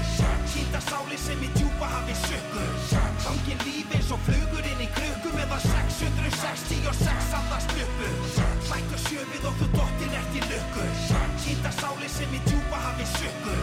Sýnda 0.53 0.81
sáli 0.87 1.16
sem 1.18 1.40
í 1.42 1.49
djúpa 1.57 1.88
hafi 1.90 2.14
sökku 2.20 2.62
Fangin 3.25 3.59
lífi 3.66 3.99
eins 3.99 4.11
og 4.14 4.20
flugur 4.27 4.68
inn 4.70 4.83
í 4.85 4.88
krukku 4.94 5.33
Meðan 5.35 5.62
666 5.64 7.35
andast 7.38 7.75
uppu 7.75 8.11
Sættu 8.68 9.01
sjöfið 9.09 9.49
og 9.51 9.59
þú 9.61 9.68
dottir 9.75 10.14
ekki 10.20 10.44
lukku. 10.47 10.87
Sýnda 11.44 11.73
sáli 11.81 12.09
sem 12.14 12.37
í 12.38 12.40
djúpa 12.47 12.81
hafi 12.87 13.09
sökku 13.16 13.57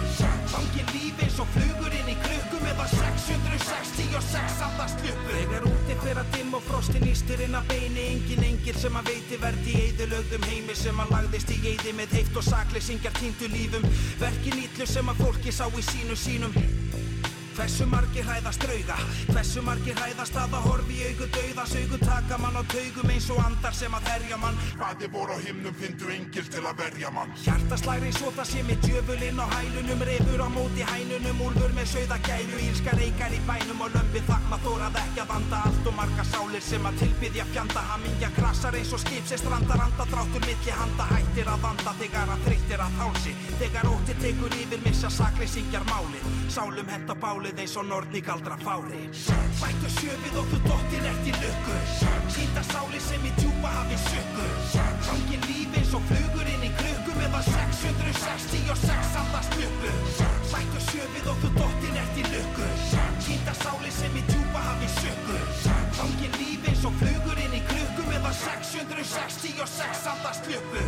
Fangin 0.51 0.91
lífi 0.91 1.27
eins 1.29 1.39
og 1.39 1.49
flugur 1.55 1.95
inn 2.01 2.11
í 2.11 2.17
krukku 2.25 2.61
Meðan 2.65 2.91
666 2.97 4.61
andast 4.67 5.05
uppu 5.13 5.37
Þegar 5.39 5.69
úti 5.71 5.97
fyrir 6.03 6.21
að 6.21 6.35
dimm 6.35 6.59
og 6.59 6.65
frostin 6.67 7.07
ístir 7.07 7.45
inn 7.47 7.55
að 7.57 7.71
beini. 7.71 8.07
Engin 8.17 8.45
engil 8.51 8.77
sem 8.77 8.99
að 8.99 9.13
veiti 9.13 9.39
verði 9.41 9.71
í 9.71 9.87
eðilögðum 9.87 10.47
heimi 10.51 10.77
Sem 10.77 10.99
að 11.01 11.15
lagðist 11.15 11.55
í 11.55 11.59
eði 11.71 11.95
með 11.97 12.17
heift 12.19 12.41
og 12.41 12.47
sakleysingjar 12.49 13.15
týndu 13.21 13.47
lífum. 13.61 13.89
Verkin 14.19 14.61
ítlu 14.65 14.89
sem 14.89 15.09
að 15.13 15.25
fólki 15.25 15.53
sá 15.53 15.67
í 15.69 15.85
sínu 15.85 16.17
sínum 16.17 16.70
Hversu 17.51 17.85
margir 17.85 18.23
hræðast 18.23 18.63
drauga? 18.63 18.95
Hversu 19.27 19.61
margir 19.65 19.97
hræðast 19.99 20.37
að 20.39 20.53
að 20.55 20.67
horfi 20.69 20.95
í 20.95 21.07
augu 21.09 21.25
dauða? 21.35 21.65
Saugu 21.67 21.97
taka 21.99 22.37
mann 22.39 22.55
á 22.55 22.63
taugum 22.71 23.11
eins 23.11 23.27
og 23.33 23.41
andar 23.43 23.75
sem 23.75 23.97
að 23.97 24.07
herja 24.07 24.37
mann. 24.39 24.59
Hvaði 24.79 25.09
voru 25.11 25.35
á 25.35 25.39
himnum 25.43 25.75
fyndu 25.81 26.07
engil 26.15 26.47
til 26.47 26.63
að 26.63 26.79
verja 26.79 27.11
mann. 27.11 27.33
Hjartaslæri 27.43 28.07
eins 28.07 28.21
og 28.23 28.37
það 28.37 28.47
sé 28.51 28.63
með 28.69 28.87
djöfulinn 28.87 29.41
á 29.43 29.45
hælunum 29.51 30.05
Refur 30.07 30.45
á 30.47 30.49
móti 30.55 30.87
hænunum, 30.91 31.43
úlfur 31.49 31.75
með 31.75 31.91
sögða 31.91 32.21
gæru 32.29 32.61
Ílska 32.69 32.95
reykar 32.95 33.35
í 33.35 33.41
bænum 33.49 33.83
og 33.83 33.91
lömpi 33.97 34.23
þakma 34.29 34.61
Þórað 34.61 34.97
ekki 35.03 35.23
að 35.25 35.31
vanda 35.33 35.61
allt 35.67 35.91
og 35.91 35.95
marga 35.99 36.25
sálir 36.31 36.63
sem 36.63 36.87
að 36.87 36.99
tilbyðja 37.03 37.47
fjanda. 37.51 37.85
Hamingja 37.91 38.31
krassar 38.39 38.79
eins 38.79 38.95
og 38.95 39.03
skip 39.03 39.27
sem 39.27 39.43
strandar 39.43 39.83
anda 39.89 40.07
Dráttur 40.11 40.47
milli 40.47 40.79
handa 40.79 41.11
hættir 41.11 41.51
að 41.51 41.67
vanda 41.67 41.95
Þegar 41.99 42.31
að 42.31 42.47
þreyttir 42.47 42.85
að 42.87 42.99
hálsi. 43.01 43.35
Þegar 43.59 43.91
ótti 43.91 44.17
tekur 44.23 44.59
yfir 44.61 44.83
missa 44.87 45.11
sakleysingjar 45.11 45.83
máli 47.41 47.49
Sálum 47.49 47.49
hent 47.49 47.49
á 47.49 47.49
bálið 47.49 47.59
eins 47.61 47.75
og 47.77 47.85
nortni 47.89 48.21
galdra 48.21 48.57
fári 48.61 49.09
Sættu 49.57 49.89
sjöfið 49.97 50.35
og 50.37 50.47
þú 50.51 50.57
dottir 50.65 51.05
ekki 51.09 51.31
lukku. 51.41 51.75
Sýnda 52.29 52.63
sáli 52.63 52.99
sem 53.01 53.23
í 53.25 53.31
djúpa 53.37 53.69
hafi 53.73 53.97
sökku 53.97 54.45
Fangin 55.07 55.41
lífi 55.47 55.79
eins 55.79 55.93
og 55.93 56.03
flugur 56.09 56.47
inn 56.47 56.65
í 56.65 56.71
krukku 56.77 57.11
Meðan 57.17 57.43
666 57.47 59.15
andast 59.21 59.57
uppu 59.57 59.93
Sættu 60.51 60.81
sjöfið 60.89 61.29
og 61.31 61.37
þú 61.41 61.49
dottir 61.57 61.97
ekki 62.03 62.23
lukku. 62.29 62.67
Sýnda 63.25 63.53
sáli 63.63 63.91
sem 63.91 64.17
í 64.17 64.23
djúpa 64.29 64.61
hafi 64.67 64.91
sökku 64.99 65.39
Fangin 65.97 66.37
lífi 66.37 66.69
eins 66.69 66.85
og 66.85 66.93
flugur 67.01 67.41
inn 67.41 67.57
í 67.57 67.63
krukku 67.71 68.05
Meðan 68.11 68.37
666 68.43 70.05
andast 70.13 70.53
uppu 70.59 70.85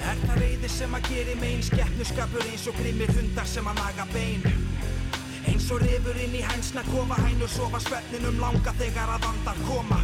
Er 0.00 0.18
það 0.26 0.36
reyði 0.42 0.68
sem 0.72 0.94
að 0.96 1.08
geri 1.12 1.38
megin 1.38 1.64
Skeppnuskapur 1.70 2.50
eins 2.50 2.66
og 2.66 2.78
grimmir 2.80 3.14
hundar 3.14 3.46
sem 3.46 3.68
að 3.68 3.82
naga 3.84 4.10
bein 4.14 4.69
Eins 5.70 5.78
og 5.78 5.86
rifur 5.86 6.16
inn 6.18 6.32
í 6.34 6.40
hænsna 6.42 6.82
kofa 6.82 7.14
hænur 7.22 7.46
sofa 7.48 7.78
svefninum 7.78 8.40
langa 8.42 8.72
þegar 8.74 9.12
að 9.14 9.26
andar 9.28 9.58
koma. 9.68 9.98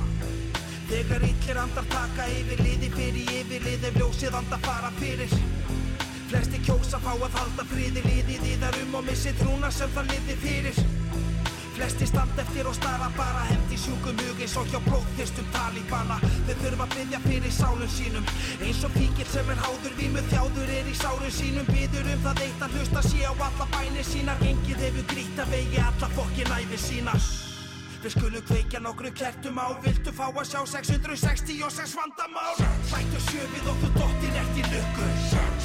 Þegar 0.87 1.25
illir 1.27 1.59
andar 1.59 1.89
taka 1.91 2.27
yfir 2.31 2.63
liði 2.63 2.91
fyrir 2.95 3.33
yfir 3.41 3.67
lið 3.67 3.87
ef 3.89 3.99
ljósið 3.99 4.37
andar 4.39 4.63
fara 4.63 4.93
fyrir. 5.01 5.35
Flesti 6.31 6.61
kjósa 6.69 7.01
fá 7.03 7.17
að 7.17 7.41
halda 7.41 7.67
friði 7.73 8.05
liðið 8.07 8.47
í 8.53 8.55
þar 8.63 8.79
um 8.85 8.95
og 9.01 9.11
missi 9.11 9.35
trúna 9.41 9.73
sem 9.75 9.91
það 9.99 10.15
liði 10.15 10.39
fyrir 10.45 10.96
Flesti 11.77 12.07
stand 12.09 12.39
eftir 12.41 12.65
og 12.65 12.75
stara 12.75 13.11
bara 13.17 13.43
hendi 13.51 13.77
sjúkum 13.77 14.17
hug 14.25 14.39
eins 14.41 14.55
og 14.57 14.69
hjá 14.73 14.79
blóðþyrstum 14.87 15.49
talíbana 15.53 16.17
Þau 16.47 16.55
þurfa 16.63 16.87
að 16.87 16.95
byggja 16.95 17.19
fyrir 17.27 17.53
sálum 17.53 17.91
sínum. 17.93 18.31
Eins 18.65 18.81
og 18.87 18.95
píkill 18.95 19.29
sem 19.29 19.51
er 19.53 19.61
háður 19.61 19.97
vímuð 19.99 20.31
þjáður 20.31 20.73
er 20.79 20.89
í 20.89 20.95
sálum 20.97 21.35
sínum. 21.37 21.69
Byður 21.69 22.09
um 22.15 22.23
það 22.25 22.41
eitt 22.47 22.65
að 22.65 22.79
hlusta 22.79 23.03
sé 23.05 23.21
á 23.29 23.33
alla 23.35 23.67
bænir 23.75 24.09
sínar. 24.09 24.41
Engið 24.53 24.87
hefur 24.87 25.07
grýtt 25.13 25.43
að 25.45 25.53
vegi 25.53 25.83
alla 25.85 26.11
fokkin 26.17 26.57
æfi 26.57 26.81
sína 26.87 27.19
Við 28.07 28.13
skulum 28.15 28.49
kveikja 28.49 28.81
nokkru 28.81 29.13
kertum 29.21 29.61
á. 29.61 29.69
Viltu 29.85 30.17
fá 30.17 30.27
að 30.31 30.45
sjá 30.49 30.61
666 30.79 31.97
vandamál? 32.01 32.57
Sættu 32.89 33.21
sjöfið 33.29 33.71
og 33.73 33.81
þú 33.83 33.93
dottir 34.01 34.41
ekki 34.47 34.65
lukku. 34.73 35.09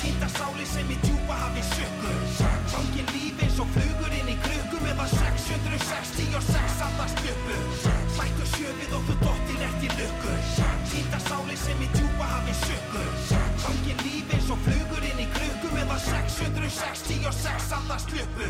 Týnda 0.02 0.28
sáli 0.36 0.66
sem 0.66 0.90
í 0.92 0.98
djúpa 1.06 1.36
hafi 1.38 1.62
sökku 1.76 2.14
Fangin 2.72 3.06
lífi 3.14 3.46
eins 3.46 3.60
og 3.62 3.70
flugur 3.76 4.16
inn 4.18 4.32
í 4.34 4.41
nema 4.92 5.08
666 5.08 6.82
allars 6.86 7.14
bjöpu 7.24 7.58
Sættu 8.16 8.46
sjöfið 8.54 8.96
og 8.98 9.04
þú 9.08 9.14
dottir 9.24 9.62
eftir 9.68 9.94
lukkur 10.00 10.40
Týta 10.92 11.20
sáli 11.28 11.56
sem 11.64 11.84
í 11.86 11.88
djúpa 11.96 12.28
hafi 12.34 12.56
sökkur 12.66 13.12
Hangi 13.64 13.96
lífi 14.04 14.36
eins 14.36 14.50
og 14.52 14.60
flugur 14.66 15.06
inn 15.08 15.22
í 15.24 15.28
krukku 15.36 15.72
Meða 15.78 15.98
666 16.08 17.72
allars 17.78 18.08
bjöpu 18.12 18.50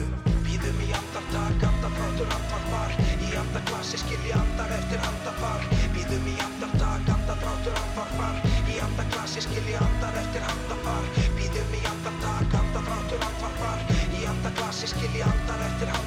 Býðum 0.52 0.82
í 0.84 0.90
andartak, 0.98 1.62
andarfrátur, 1.64 2.34
andarfar. 2.36 2.96
Í 3.24 3.30
andarklassi 3.40 4.02
skilji 4.02 4.34
andar 4.36 4.74
eftir 4.76 5.06
andafar 5.08 5.64
Býðum 5.96 6.28
í 6.28 6.36
andartak, 6.44 7.08
andarfrátur, 7.16 7.78
andarfar. 7.86 8.42
Í 8.68 8.80
andarklassi 8.88 9.46
skilji 9.46 9.78
andar 9.80 10.20
eftir 10.26 10.50
andafar 10.50 11.10
Býðum 11.40 11.76
í 11.80 11.84
andartak, 11.94 12.60
andarfrátur, 12.66 13.28
andarfar. 13.30 13.86
Í 14.12 14.26
andarklassi 14.34 14.92
skilji 14.92 15.24
andar 15.30 15.68
eftir 15.70 15.88
andafar 15.88 16.01